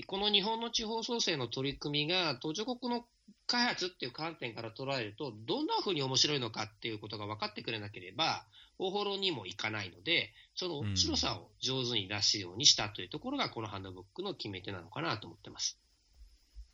[0.06, 3.06] この日本の地方創生の取り組みが途上国の
[3.48, 8.46] 開発っていう観点から捉えると、どんなふうに面白いのかっていうことが分かってくれなければ、
[8.78, 15.80] 方法論にもいかないので、その面白さを上手に出すようにしたというところが、このハンドブックの決め手なのかなと思ってます。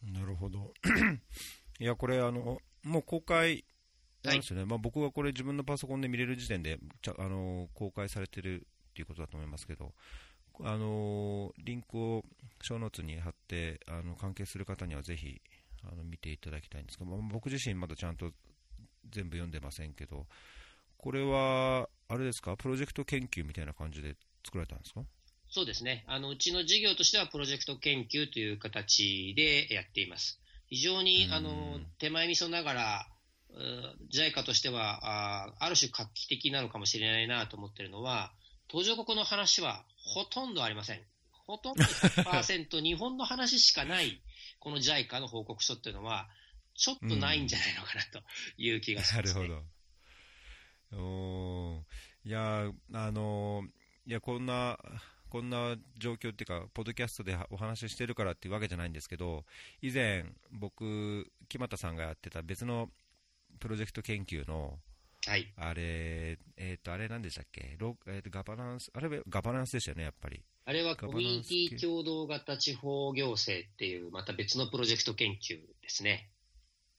[0.03, 0.73] なるほど。
[1.79, 3.65] いや、これ、あの、もう公開
[4.23, 9.93] なんですよね、はい、まあ、僕はこれ、自分のパソコンで見れる時点でちゃあの公開されてるっていうことだと思いますけど、
[10.63, 12.23] あのリンクを
[12.63, 15.41] 小ノーツに貼ってあの関係する方にはぜひ
[15.91, 18.31] あの見ていただきたいんですが、まあ、僕自身まだちゃんと
[19.11, 20.25] 全部読んでませんけど、
[20.97, 25.01] これは、あれですか、プロジェクト研究みたいな感じで作られたんですか？
[25.49, 26.03] そうですね。
[26.07, 30.39] あの、うちの事業としてはプロジェクト研究という形でやっています。
[30.67, 33.07] 非常に、あの、手前味噌ながら、
[34.11, 38.33] JICA としてはあ、ある種画期的なのかもしれないなと思っているのは、
[38.67, 41.01] 途上国の話はほとんどありません。
[41.45, 44.19] ほとんど100%日本の話しかない、
[44.65, 46.27] この JICA の報告書っていうのは、
[46.73, 48.23] ちょっとないんじゃないのかなと
[48.57, 49.53] いう気がします、ね、なる
[50.91, 51.03] ほど。
[51.77, 51.83] お
[52.25, 53.61] いや、あの
[54.07, 54.79] いや、こんな、
[55.29, 59.45] こんな状況っていうか、ポッドキャストでお話ししてるからっていうわけじゃないんですけど、
[59.83, 62.89] 以前、僕、木俣さんがやってた別の
[63.59, 64.79] プロジェクト研究の、
[65.27, 67.75] はい、あれ、えっ、ー、と、あれ何でしたっけ？
[67.77, 70.43] ロ、えーと、ガバナンス、あれガバナンスでしたよね、やっぱり。
[70.65, 76.29] あれはコミュニティ共同型地方行政っていう、また別のプロジェクト研究ですね。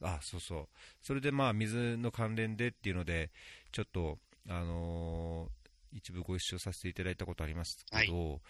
[0.00, 0.68] あ、そうそう。
[1.02, 3.30] それでまあ、水の関連でっていうので、
[3.72, 8.40] ちょっと、あのー、一部ご一緒させていただいたことありますけど、はい、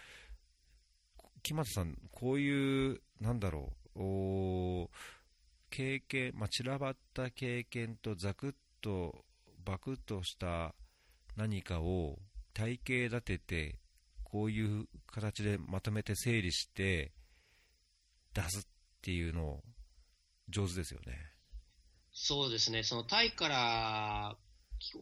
[1.42, 4.90] 木俣さん、こういう、なんだろう、お
[5.70, 9.24] 経験、まあ、散らばった経験とザクッと
[9.64, 10.74] バクッとした
[11.36, 12.18] 何かを
[12.54, 13.78] 体系立てて
[14.36, 17.10] こういう形でまとめて整理して
[18.34, 18.62] 出すっ
[19.00, 19.62] ていうの
[20.50, 21.14] 上手ですよね。
[22.12, 22.82] そうですね。
[22.82, 24.36] そのタイから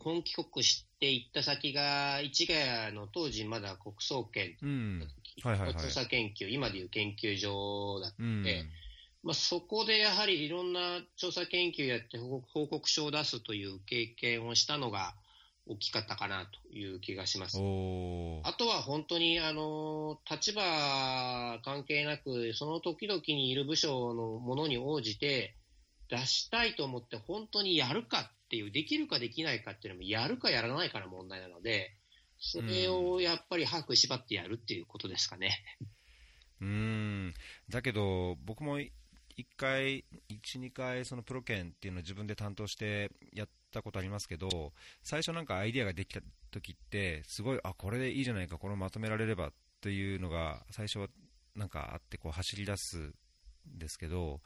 [0.05, 5.09] 本帰国していった先が、市ヶ谷の当時まだ国総研、うん
[5.43, 8.47] はいはいはい、調査研究、今でいう研究所だって、うん、
[9.25, 15.17] まあ、そこでやはりいろんな調査研究やって報告書を出すという経験をしたのが
[15.67, 17.57] 大きかったかなという気がします。
[17.57, 17.61] あ
[18.53, 20.63] とは本当にあの立場
[21.65, 25.55] 関係なく、その時々にいる部署のものに応じて
[26.11, 31.93] 出したいと思って本当にやるかっていう、できるかできないかっていうのもやるかやらないかの問題なので、
[32.39, 35.65] それをやっぱり把握縛ってやるっていうことですかね。
[36.61, 37.35] うん
[37.69, 38.79] だけど、僕も
[39.37, 44.73] 1回、1、2回、そのプロ券っていうのを自分で担当してやったことありますけど、
[45.03, 46.21] 最初なんかアイデアができた
[46.51, 51.09] 時って、すごい、あ、これでいいじゃないか、これをまとめられればというのが、最初は
[51.55, 53.15] なんかあって、こう走り出すん
[53.67, 54.41] ですけど、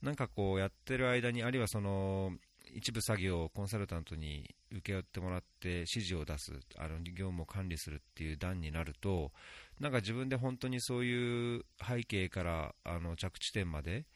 [0.00, 2.32] なんかこうやってる間に、あるいはその、
[2.74, 9.32] 一部作業をコンサルタントに請け負ってもらって指示を出す、あの業務を管理するっていう段になると、
[9.80, 14.06] なんか自分で本当にそういう背景からあの着地点まで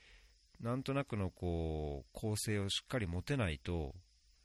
[0.60, 3.94] なんとなくのこう構成をしっかり持てないと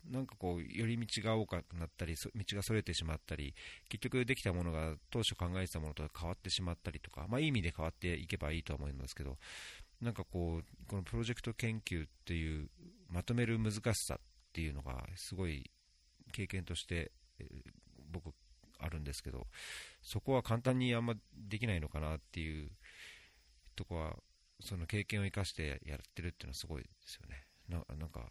[0.10, 3.54] なんかこう、寄り道が多くなったり、道がそれてしまったり、
[3.90, 9.38] 結局できたものが当初考えてたものと変わってしまったりとか、まあいい意味で変わっていけばいいとは思うんですけど、
[10.02, 12.70] なんかこう、このプロジェクト研究っていう、
[13.10, 14.18] まとめる難しさっ
[14.54, 15.70] ていうのが、すごい
[16.32, 17.12] 経験として、
[18.12, 18.34] 僕、
[18.80, 19.46] あるんですけど、
[20.02, 22.72] そこは簡単にあんまできないのかなっていう
[23.76, 24.18] とこは、
[24.62, 27.46] その経験を生かしてやってるっていうのはすごいですよね。
[27.68, 28.28] ななんか、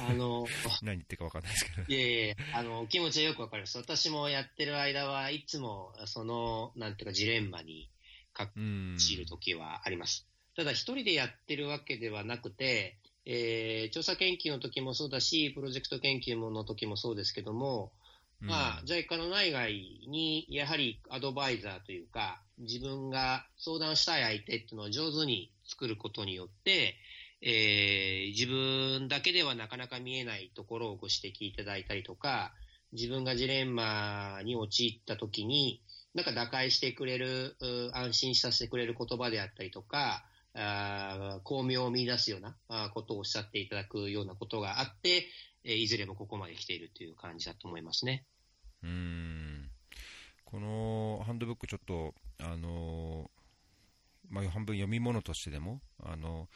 [0.00, 0.46] あの、
[0.82, 1.82] 何言ってるか分かんないですけど。
[1.86, 3.78] いやいやあの、気持ちはよく分かります。
[3.78, 7.88] 私もやってる間はいつも、その、なんていうか、ジレンマに
[8.32, 8.50] か
[8.96, 10.26] じる時はあります。
[10.56, 17.92] ただ、一人でやってるわけではなくて、えー、調査研究の時もそうだし、プロジェクト研究の時もそうですけども、
[18.40, 26.96] まあ、JICA の内外に、やはりアドバイザーというか、自分が相談したい相手っていうのを上手に作ることによって、
[27.40, 32.52] えー、自分だけではなかなか見えないところをご指摘いただいたりとか、
[32.92, 35.82] 自分がジレンマに陥った時に、
[36.14, 37.56] なんか打開してくれる、
[37.92, 45.26] 安心させてくれる言葉であったりとか、あ巧妙を見出すようなことをおっしゃっていただくようなことがあって、
[45.64, 48.24] いずれもここまで来ているという感じだと思いますね。
[48.82, 49.70] うん
[50.44, 53.28] このハンドブック、ちょっと、あの
[54.28, 56.48] まあ、半分読み物としてでも、あの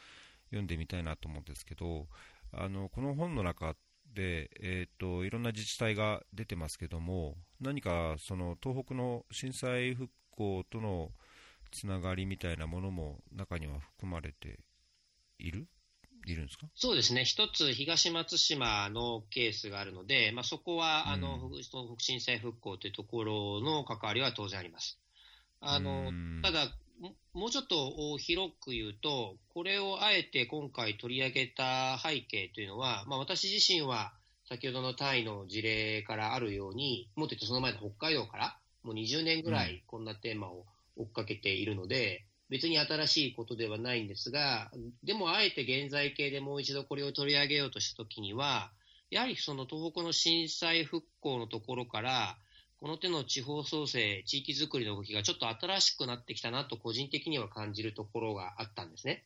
[0.49, 2.07] 読んでみたいなと思うんですけど、
[2.51, 3.75] あのこの本の中
[4.13, 11.11] で、えーと、いろんな自治体が出てますけども、何かその東北の震災復興との
[11.71, 14.59] つながりみたいなものも中には含まれて
[15.37, 15.67] いる？
[16.25, 16.67] いるんですか？
[16.75, 24.99] そうですね、一つ東松島のケースがあるので、まあ、そこは、あの東北震災復興というところの関わりは当然あります。
[25.61, 26.11] あの
[26.41, 26.67] ただ、
[27.33, 34.11] もうちょっと広く言うと、これをあえて今回取り上げた背景というのは、まあ、私自身は
[34.47, 40.65] 先ほどのタイの事例からあるように、もっと言うとその前の北海道から、もう20年ぐらいこんなテーマを
[40.97, 44.71] 追っかけているので、別に新しいことではないんですが、
[45.03, 48.71] でもあえて現在形でもう一度これを取り上げようとしたときには、
[49.11, 52.37] やはりその東北の震災復興のところから、
[52.79, 59.25] この手の地方創生、地域づくりの動きがちょっと新しくなってきたなと個人的には感じるところがあったんですね。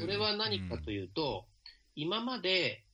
[0.00, 1.46] それは何かというと、
[1.96, 2.84] 今まで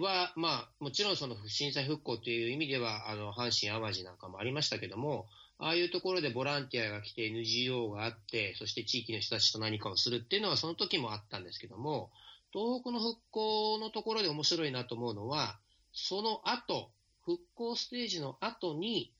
[0.00, 5.26] は、まあ、もちろんその震災復興という意味では、あの、阪神淡路なんかもありましたけども、
[5.58, 12.10] ああいうところでボランティアが来て NGO があって、そして地域の人たちと何かをするっていうのはその時もあったんですけども、
[12.52, 15.58] 東北の復興のところで面白いなと思うのは、
[15.92, 16.90] その後、
[17.24, 19.12] 復興ステージの後に、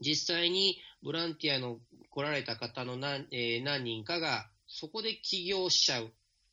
[0.00, 1.78] 実際にボランティアの
[2.10, 6.10] 来られた方の何,、えー、何人かがそこで起業しちゃう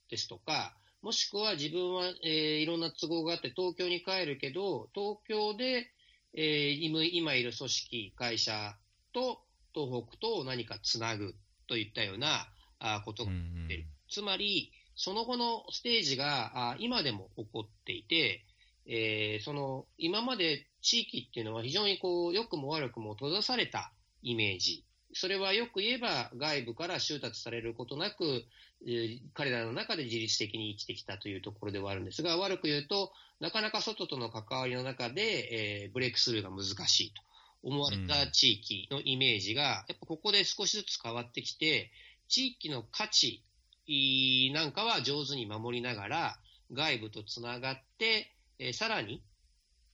[0.09, 5.91] ですとか、もしくは自分は、えー、いろんな都合があって東京に帰るけど、東京で、
[6.33, 8.75] えー、今いる組織、会社
[9.13, 9.41] と
[9.73, 11.35] 東北と何かつなぐ
[11.67, 12.47] といったような
[12.79, 13.85] あことが起っている。
[14.09, 18.43] つまり、その後のステージがあ今でも起こっていて、
[18.87, 24.83] えー、その今まで地域っていうのは非常にこう良くも悪くも閉ざされたイメージ。
[25.13, 28.43] それはよく言えば外部から収達されることなく、
[28.85, 37.21] えー、彼らの中で自律的に生きてきたというところではあるんですが、悪く言うと、なかなか外との関わりの中で、えー、ブレイクスルーが難しいと
[37.63, 41.91] 思われた地域のイメージが、やっぱここで少しずつ変わってきて、
[42.27, 43.41] 地域の価値
[44.53, 46.39] なんかは上手に守りながら、
[46.73, 49.21] 外部とつながって、えー、さらに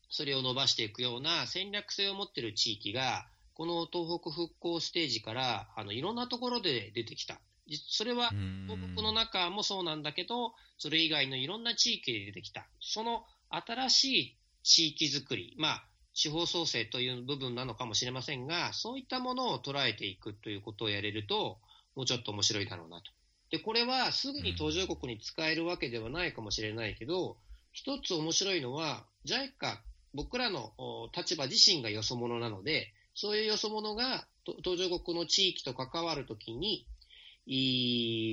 [0.10, 7.40] それを伸ばしていくような戦略性を持っている地域が、この東北復興ステージからあのいろんなところで出てきた。
[7.88, 8.30] それは
[8.68, 12.68] 東北の中もそうなんだけど、それ以外のいろんな地域で出てきた。
[12.80, 15.84] その新しい地域づくり、まあ、
[16.14, 21.58] 地方創生という部分なのかもしれませんが、そういったものを捉えていくということをやれると、
[21.96, 23.12] もうちょっと面白いだろうなと。
[23.50, 27.38] で、これはすぐに途上国に使えるわけではないかもしれないけど、
[27.74, 29.78] 一つ面白いのは、JICA、
[30.14, 30.74] 僕らの
[31.16, 34.26] 立場自身がよそ者なので、そういうよそ者が
[34.64, 36.88] 途上国の地域と関わるときに、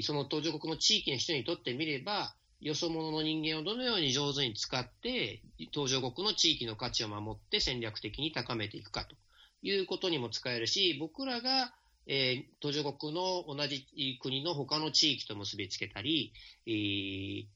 [0.03, 9.17] その途上国の地域の人にとってみれば、よそ者の人間をどのように上手に使って、途上国の地域の価値を守って戦略的に高めていくかと。
[9.63, 11.73] いうことにも使えるし、僕らが、
[12.07, 13.87] えー、途上国の同じ
[14.21, 16.33] 国の他の地域と結びつけたり、
[16.67, 17.47] えー、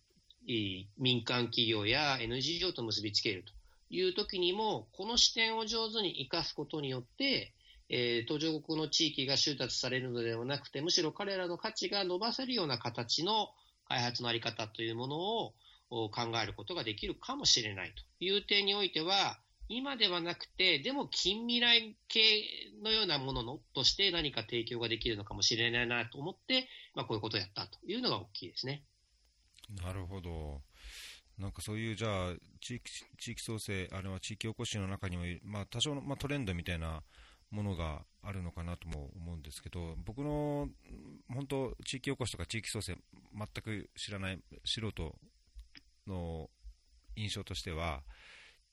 [0.47, 3.53] 民間企業や NGO と結びつけると
[3.91, 7.53] いう時にも、この視点を上手に生かすことによって、
[7.89, 13.49] えー、途上国の地域が収達されるのではなくて、むしろ彼らの価値が伸ばせるような形の
[13.89, 15.53] 開発のあり方というものを
[15.91, 16.11] 考
[16.43, 19.39] えることができるかもしれないという点においては、
[19.69, 22.43] 今ではなくて、でも近未来系
[22.83, 28.83] のようなもののとして何か提供ができるのかもしれないなと思って、まあ、こういうことをやったというのが大きいですね。
[29.71, 30.63] なるほど。
[31.39, 37.03] なんかそういうじゃあ地域地域創生、あれは地域おこしの中にも、まあ、多少の、まあ、トレンドみたいな
[37.51, 40.69] ものがあるのかなとも思うんですけど、僕の
[41.33, 42.97] 本当、地域おこしとか地域創生、
[43.37, 45.15] 全く知らない素人
[46.07, 46.51] の
[47.17, 48.03] 印象としては、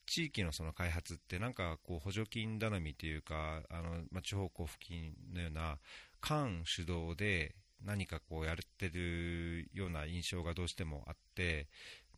[0.06, 5.78] 地域のその開発ってなんかこう補助金頼みというかあの、まあ、地方交付金のような
[6.20, 7.56] 官主導で
[7.86, 11.68] 何かこうやってるような印象がどうしてもあって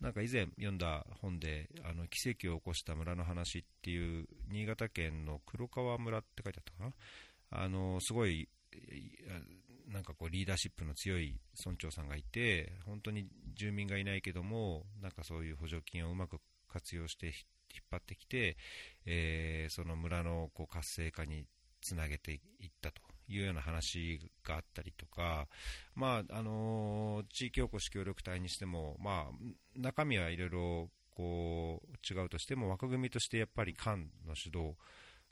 [0.01, 6.93] なんか以前読んだ本であの奇跡を起こした村の話っていう新潟県の黒川村って書いてあったか
[7.51, 7.65] な？
[7.65, 8.49] あのすごい
[9.87, 17.35] なんかこうリーダーシップの強い村長さんがいて本当に住民がいないけどもなんかそういう補助金をうまく活用して引っ
[17.91, 18.57] 張ってきて、
[19.05, 21.45] えー、その村のこう活性化に
[21.81, 22.39] つなげていっ
[22.81, 23.01] たと。
[23.27, 25.47] いうような話があったりとか、
[25.95, 34.75] まああの、地域おこし協力隊にしても、まあ、中身はいろいろこう違うとしても枠組みとしてやっぱり官の主導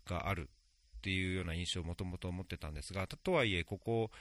[0.05, 0.49] がある
[0.97, 4.11] っていうような印象をもともと持ってたんですが、とはいえ、ここ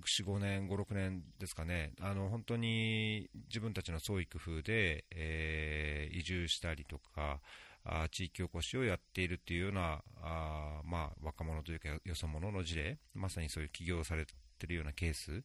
[0.00, 7.40] 4、5年、5、6年ですかね、あの本当に自分たちの創意工夫で、えー、移住したりとか、
[7.84, 14.32] あ地域おこしをやっているというようなあ、まあ、若者というかよそ者の事例、まさにそういう起業されて
[14.64, 15.42] いるようなケース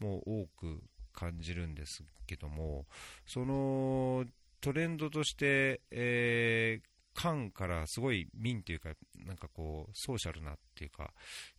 [0.00, 0.82] も多く
[1.12, 2.86] 感じるんですけども、
[3.26, 4.24] その
[4.60, 8.90] トレンドとして、えー、官からすごい民というか、
[9.26, 11.12] なんかこう、ソーシャルなっていうか、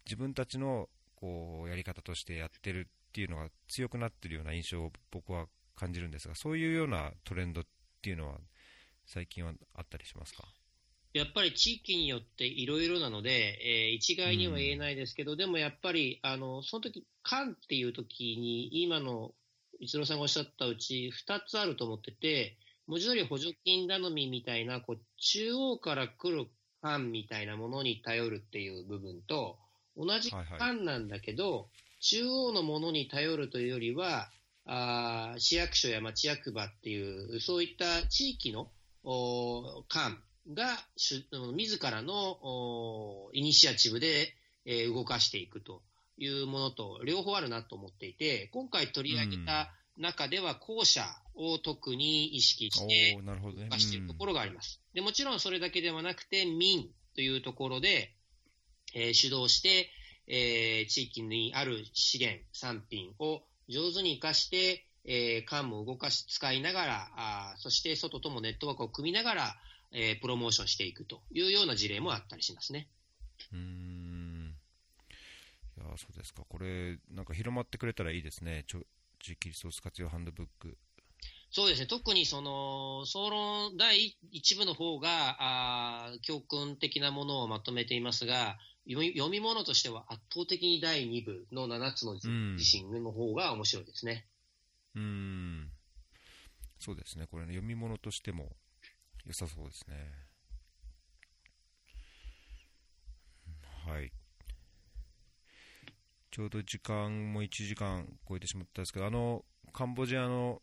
[0.06, 5.46] 自分たちのこうやり方としてやってるっていうのが強くなってるような印象を僕は
[5.76, 7.64] 感じるんですが、そういうようなトレンドっ
[8.02, 8.40] ていうのは、
[9.06, 10.44] 最近はあったりしますか？
[11.14, 19.32] やっぱり地域によっていろいろなので、えー、一概には言えないですけど、うん、でもやっぱり、あのその時官っていう時に、今の
[19.80, 26.48] 一郎さんがおっしゃったうち、2つあると思ってて、文字通り補助金頼みみたいな、こう中央から来る
[26.82, 29.58] 官みたいなものに頼るっていう部分と、
[29.96, 31.68] 同じ官なんだけど、はいはい、
[32.02, 34.30] 中央のものに頼るというよりは、
[34.66, 38.70] あ市役所や町役場っていう、そういった地域の
[39.88, 40.20] 官
[40.54, 40.78] が
[41.54, 44.34] 自らのイニシアチブで、
[44.66, 45.82] えー、動かしていくと
[46.18, 54.82] いうものと両方あるなと思っていて、今回取り上げた中では後者を特に意識して動かしているところがあります。
[54.94, 58.14] でもちろんそれだけではなくて民というところで、
[58.94, 59.90] えー、主導して、
[60.28, 69.56] えー、地域にある資源、産品を上手に活かして、えー、官も動かし、使いながら、あそして外ともネットワークを組みながら、
[69.92, 72.90] えー、プロモーションしていくというような事例もあったりしますね。
[73.54, 74.56] うん
[75.78, 78.84] いやそうですか、これ、なんか広まってくれたらいいですね、ちょ
[79.20, 80.78] 地域リソース活用ハンドブック。
[81.52, 94.28] そうですね、特にその総論第1部の方があ教訓的なものをまとめていますが、読み物としては圧倒的に第2部の7つの地震の方が面白いですね。
[94.96, 95.70] うん、
[96.80, 98.56] そうですね、これ、ね、読み物としても
[99.26, 99.96] 良さそうですね。
[103.88, 104.12] はい。
[106.32, 110.62] ちょうど時間も1時間超えてしまったんですけど、あの、カンボジアの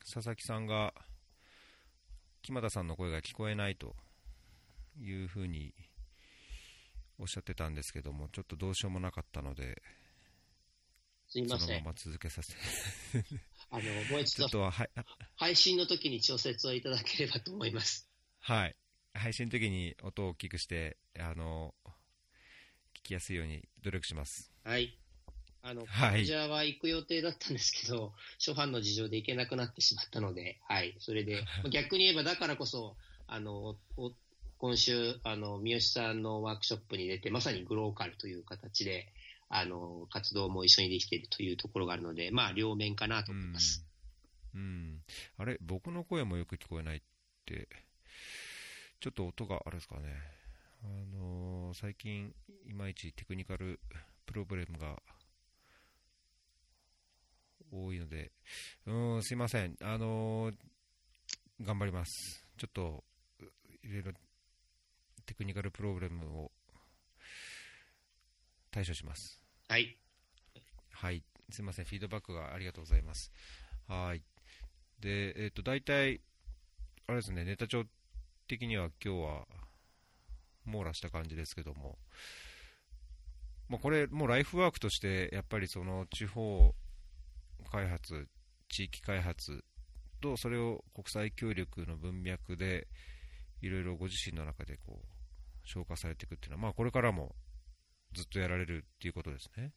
[0.00, 0.94] 佐々木さんが、
[2.42, 3.94] 木俣さんの声が聞こえないと
[4.98, 5.74] いうふうに
[7.18, 9.82] おっしゃってたんですけども、ちょっとどうしようもなかったので、
[11.28, 11.66] すいません。
[11.66, 13.24] そのまま続けさせて
[13.70, 14.48] あの、もう一度、
[15.36, 18.08] 配信の時に調節をいただければと思います。
[18.40, 18.76] はい。
[19.14, 21.74] 配信の時に音を大きくして、あの、
[22.94, 24.50] 聞きやすいように努力します。
[24.64, 24.96] はい。
[25.62, 30.96] あの、はい、ジャは行く予定だったんですけど、初版の事情で行けなくなってしまったので、はい。
[30.98, 32.96] それで、 逆に言えばだからこそ、
[33.26, 33.76] あの、
[34.58, 39.12] 今週、あの、三好さんのワークショップに出て、まさにグローカルという形で、
[39.50, 43.84] あの、活動も一緒にできているというところがあるので、まあ、両面かなと思います。
[44.54, 44.60] うん。
[44.60, 45.02] うん、
[45.38, 47.00] あれ、僕の声もよく聞こえないっ
[47.44, 47.68] て、
[49.00, 50.14] ちょっと音があれですかね。
[50.84, 52.32] あのー、最近、
[52.64, 53.80] いまいちテクニカル
[54.24, 55.02] プロブレムが
[57.72, 58.30] 多いので、
[58.86, 59.76] うん、すいません。
[59.82, 60.54] あのー、
[61.62, 62.46] 頑張ります。
[62.56, 63.02] ちょっと、
[63.82, 64.12] いろいろ
[65.26, 66.52] テクニカルプログラムを
[68.70, 69.39] 対処します。
[69.70, 69.96] はい。
[70.90, 71.22] はい。
[71.48, 71.84] すみません。
[71.84, 73.30] フィードバックがありがとうございます。
[73.86, 74.24] はい。
[74.98, 76.20] で、えっ、と、大体、
[77.06, 77.84] あれですね、ネタ帳
[78.48, 79.46] 的には今日は
[80.64, 81.98] 網羅した感じですけども、
[83.68, 86.74] まあ、これ、もうライフワークとして、やっぱりその地方
[87.70, 88.26] 開発、
[88.68, 89.62] 地域開発
[90.20, 92.88] と、それを国際協力の文脈で、
[93.62, 95.06] いろいろご自身の中でこう
[95.62, 97.36] 消化されていくっていうのは、まあ、これからも
[98.14, 99.72] ずっとやられるっていうことですね。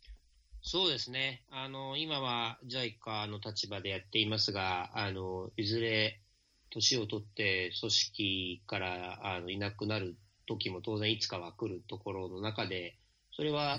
[0.62, 1.44] そうですね。
[1.52, 6.22] あの、今は JICA の立場でやっていますが、あの、いずれ
[6.70, 10.16] 年を取って組織からあのいなくなる
[10.48, 12.98] 時も当然いつかは来るところの中で、
[13.32, 13.78] それは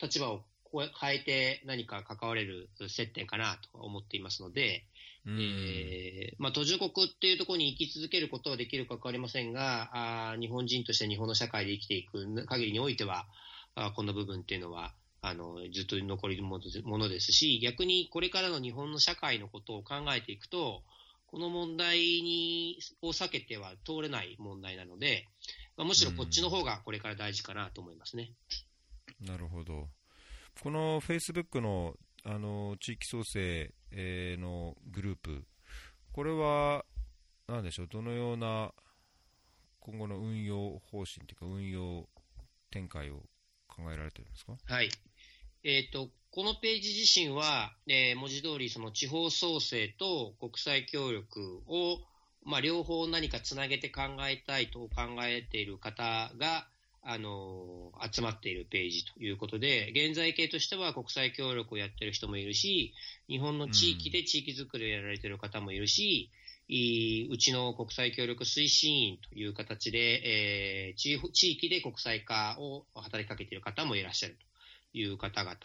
[0.00, 4.84] 立場を変えて何か関われる接点かなと思っていますので、
[5.26, 9.90] えー、まあ、途上国っていうところに生き続けることはできるか分かりませんが、
[10.32, 13.26] あ日本人として日本の社会で生きていく限りにおいては、
[13.74, 16.58] あこの部分っていうのは、あのずっと残りも
[16.98, 20.82] のですし、逆にこれからの日本の社会のことを考えていくと、
[21.26, 25.26] この問題にを避けては通れない問題なので、
[25.76, 28.32] まあ、むしろこっちの方がこれから大事かなと思いますね。
[29.20, 29.88] なるほど。
[30.60, 31.94] このフェイスブックの
[32.24, 35.44] あの地域創生、のグループ、
[36.12, 36.84] これは
[37.48, 38.72] 何でしょう、どのような
[39.80, 42.08] 今後の運用方針というか、運用
[42.70, 43.22] 展開を
[43.74, 44.52] 考えられてるんですか？
[44.64, 44.90] はい
[45.64, 51.98] えーと、このページ自身は、えー、文字通りそり地方創生と国際協力を、
[52.44, 54.88] まあ、両方何かつなげて考えたいと考
[55.22, 56.66] えている方が
[57.04, 62.92] あの集まっているページということで、現在形としては国際協力をやってる人もいるし、
[63.28, 69.98] 日本の地域で地域づくりをやられている方もいるし、ううちの国際協力推進員という形で、
[70.88, 74.36] えー、地域で国際化を働きかけている方もいらっしゃる
[74.92, 75.56] という方々。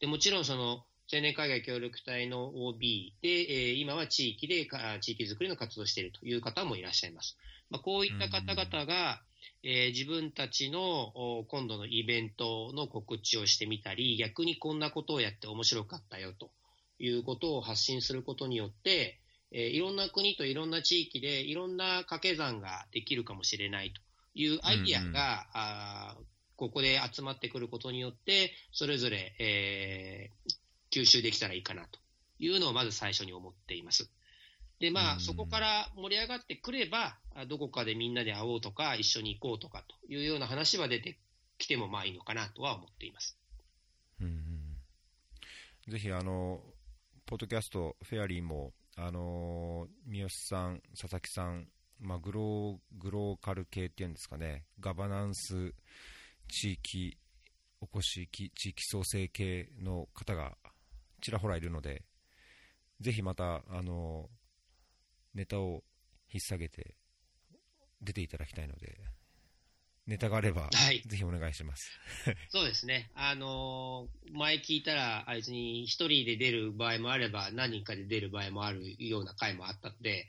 [0.00, 4.66] でもちろんその青年海外協力隊の OB で、えー、今は地域で
[5.00, 7.38] 地域づくりの活動をしているという方もいらっしゃいます。
[7.70, 9.22] まあ、こういった方々が、
[9.62, 16.50] えー、自分たちの今度のイベントの告知をしてみたり、逆にこんなことをやって面白かったよと
[16.98, 19.18] いうことを発信することによって、
[19.52, 24.00] えー、いろんな国といろんな地域でいろんな掛け算ができるかもしれないと
[24.34, 26.16] いうアイディアが、うんうん、あ
[26.58, 32.00] ここで集まってくることによって、それぞれ、えー、吸収できたらいいかなと
[32.40, 34.10] いうのをまず最初に思っています。
[34.80, 37.16] で、まあ、そこから盛り上がってくれば、
[37.48, 41.18] どこかでみんなで会おうとか、一緒に行こうとかというような話は出て
[41.58, 43.38] きてもまあいいのかなとは思っています。
[44.20, 44.76] うん、
[45.88, 46.60] ぜひ、あの、
[47.26, 51.68] ポッドキャスト、フェアリーも、あの三好さん、佐々木さん、
[52.00, 55.72] まあ、グローグローカル系っていうんですかね、ガバナンス、
[56.48, 57.16] 地域
[57.80, 60.56] おこし、地域創生系の方が
[61.20, 62.02] ちらほらいるので、
[63.00, 64.28] ぜひまた、あの
[65.32, 65.84] ネタを
[66.32, 66.96] 引っ提げて
[68.02, 68.98] 出ていただきたいので、
[70.08, 71.90] ネタがあれば、はい、ぜひお願いします。
[72.48, 73.10] そうですね。
[73.14, 80.26] あのー、前聞いたら、あいつに一人で出る場合もあれば、何人かで出る場合もあるような回もあったので、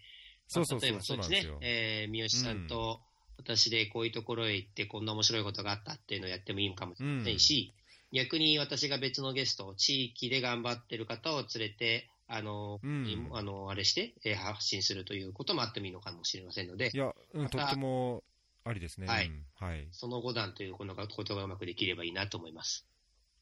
[0.50, 1.46] そうそうそう、そうですね。
[1.62, 3.02] えー、三好さんと
[3.38, 7.74] 私でこういうところへ行って、こんな面白いことがあったっていうのをやってもいいかもしれませんし、
[8.12, 16.92] うん、逆に私が別のゲスト、地域で頑張ってる方を連れて、あの、うん、あの、あれして、えー、発信するということもあってもいいのかもしれませんので。
[16.94, 18.24] いや、うん、とっても
[18.70, 19.08] ありですね。
[19.08, 19.28] はい。
[19.28, 19.88] うん、はい。
[19.92, 22.86] その後段というこのことがうまくできればいいなと思います。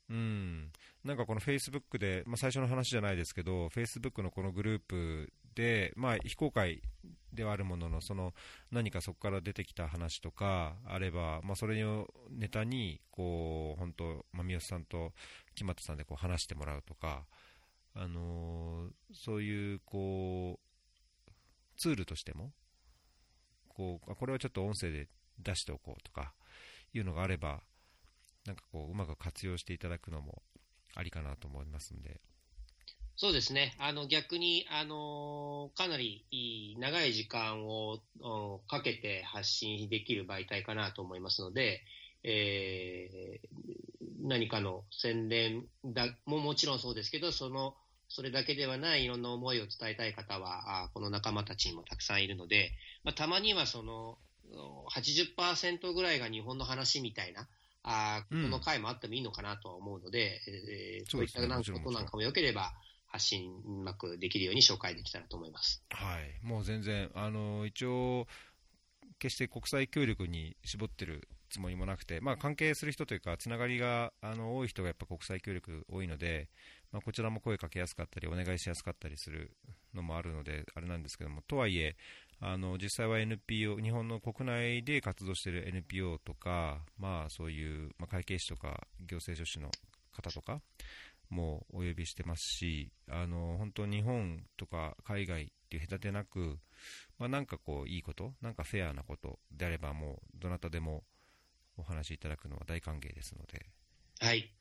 [0.09, 0.71] うん。
[1.03, 6.81] なんかこのフェイスブックで、まあ、最初の話じゃないですけど、フェイスブックのこのグループで、まあ、非公開
[7.33, 8.33] ではあるものの、その
[8.71, 15.11] 何かそこから出てきた話とかあれば、まあ、それをネタに、こう、本当、まあ、三好さんと
[15.55, 17.25] 木俣さんでこう話してもらうとか、
[17.99, 21.31] あのー、そういうこう
[21.77, 22.51] ツールとしても
[23.69, 25.07] こうこれはちょっと音声で
[25.39, 26.33] 出しておこうとか
[26.93, 27.61] いうのがあれば
[28.45, 30.41] なんかこううまく活用していただくのも
[30.95, 32.21] ありかなと思いますんで。
[33.19, 33.75] そうですね。
[33.79, 37.99] あの、逆に、あのかなりい長い時間を
[38.67, 41.81] かけて発信できる媒体かなと思いますので、
[42.23, 47.75] えー、何かの宣伝だももちろんそうですけど、その
[48.07, 52.71] それだけではないいろんな思いを伝えたい方は、あこの仲間たちにもたくさんいるので、
[53.03, 54.19] まあ、たまにはその
[54.89, 57.47] 80%ぐらいが日本の話みたいな、
[57.83, 61.47] あこの回もあってもいいのかなとは思うので、うん、えー、そういったこ
[61.79, 62.73] となんかもよければ、
[63.07, 65.81] 発信うまくできるように紹介できたらと思います。
[65.89, 68.27] はい、もう全然、あの一応、
[69.19, 76.49] 決して国際協力に絞ってるつもりもなくて、まあ、関係する人というか、つながりがあの多い人がやっぱ国際協力多いので、
[76.91, 79.51] まあ、こちらも声かけやすかったり、お願いしやすかったりする
[79.93, 81.95] のもあるので、あれなんですけども、とはいえ、
[82.39, 89.71] あの実際は NPO、日本の国内で活動している NPO とか、まあ、そういう、まあ、会計士とか行政書士の
[90.11, 90.61] 方とか
[91.29, 96.59] もお呼びしてますし、あの本当、日本とか海外っていう隔てなく、
[97.17, 101.03] まあ、なんかこういいこと、なんかフェアなことであれば、もうどなたでも
[101.75, 103.65] お話しいただくのは大歓迎ですので。
[104.19, 104.56] はい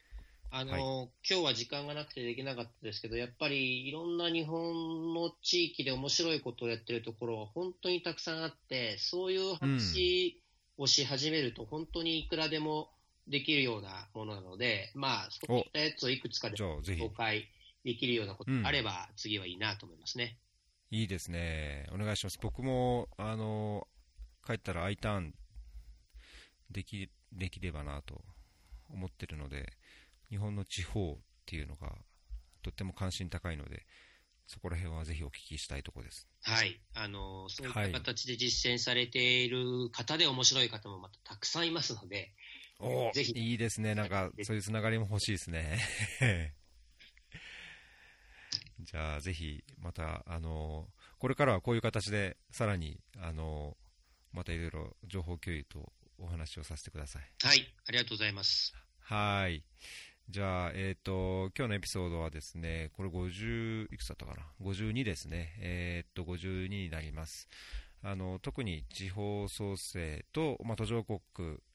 [0.50, 0.82] あの、はい、
[1.28, 10.42] 今日は時間がなくてできなかったですけど、やっぱりいろんな日本の地域で面白いことをやってるところは本当にたくさんあって、そういう話
[10.78, 12.90] をし始めると、本当にいくらでも
[13.28, 16.80] できるようなものなので、まあ、そういったやつをいくつかで紹
[17.14, 17.48] 介
[17.84, 20.38] できるようなことがあれば、次はいいなと思いますね。
[20.90, 21.86] いいですね。
[21.92, 22.38] お願いします。
[22.40, 23.88] 僕も、あの、
[24.46, 25.34] 帰ったら I ターン
[26.70, 28.22] でき、できればなと
[28.88, 29.72] 思ってるので、
[30.30, 31.16] 日本の地方っ
[31.46, 31.92] ていうのが
[32.62, 33.86] とっても関心高いので、
[34.46, 36.28] そこら辺はぜひお聞きしたいところです。
[36.42, 36.80] はい。
[36.94, 42.32] あの、そういった形で実践されている方で面白い方もまたたくさんいますので、
[42.78, 43.32] おぜひ。
[43.32, 43.94] いいですね。
[43.94, 45.78] なんか、そういうつながりも欲しいですね。
[48.80, 50.88] じゃあ、ぜひ、また、あの、
[51.18, 53.76] これからはこういう形で、さらに、あの、
[54.32, 57.22] またいろいろ情報共有とお話をさせてください。
[57.42, 57.74] はい。
[57.86, 58.74] ありがとうございます。
[59.00, 59.64] はい。
[60.28, 65.54] じゃあ、えっ、ー、と、今日のエピソードはですね、これ50、いくつだったかな ?52 ですね。
[65.60, 67.48] えっ、ー、と、52になります。
[68.02, 71.20] あの、特に地方創生と、まあ、途上国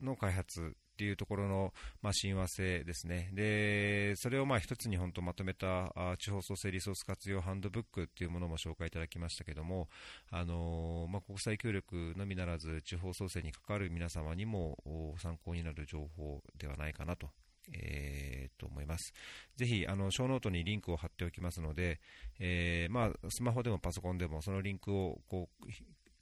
[0.02, 3.32] の開発っていうところの、まあ、親和性ですね。
[3.34, 9.88] で、それをまあ一つに本当まとめたあ地方創生リソース活用ハンドブックっていうものも紹介いただきましたけども、
[10.30, 14.78] あのまあ、国際協力のみならず地方創生に関わる皆様にも
[15.18, 17.30] 参考になる情報ではないかなと
[17.74, 19.14] えー、と思います。
[19.56, 22.00] ぜひ、あの、ショーノートにリンクを貼っておきますので、
[22.40, 25.68] えー、まあ、スマホでもパソコンでも、そのリンクを、こう、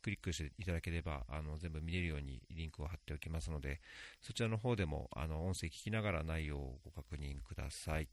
[0.01, 3.81] クリックしていただければ、あの、全部見れるようにリンクを貼っておきますので、
[4.21, 8.07] そちらの方でも、あの、音声聞きながら内容をご確認ください。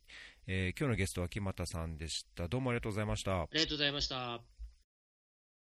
[0.47, 2.49] えー、今日のゲストは木俣さんでした。
[2.49, 3.43] どうもありがとうございました。
[3.43, 4.56] ありがとうございました。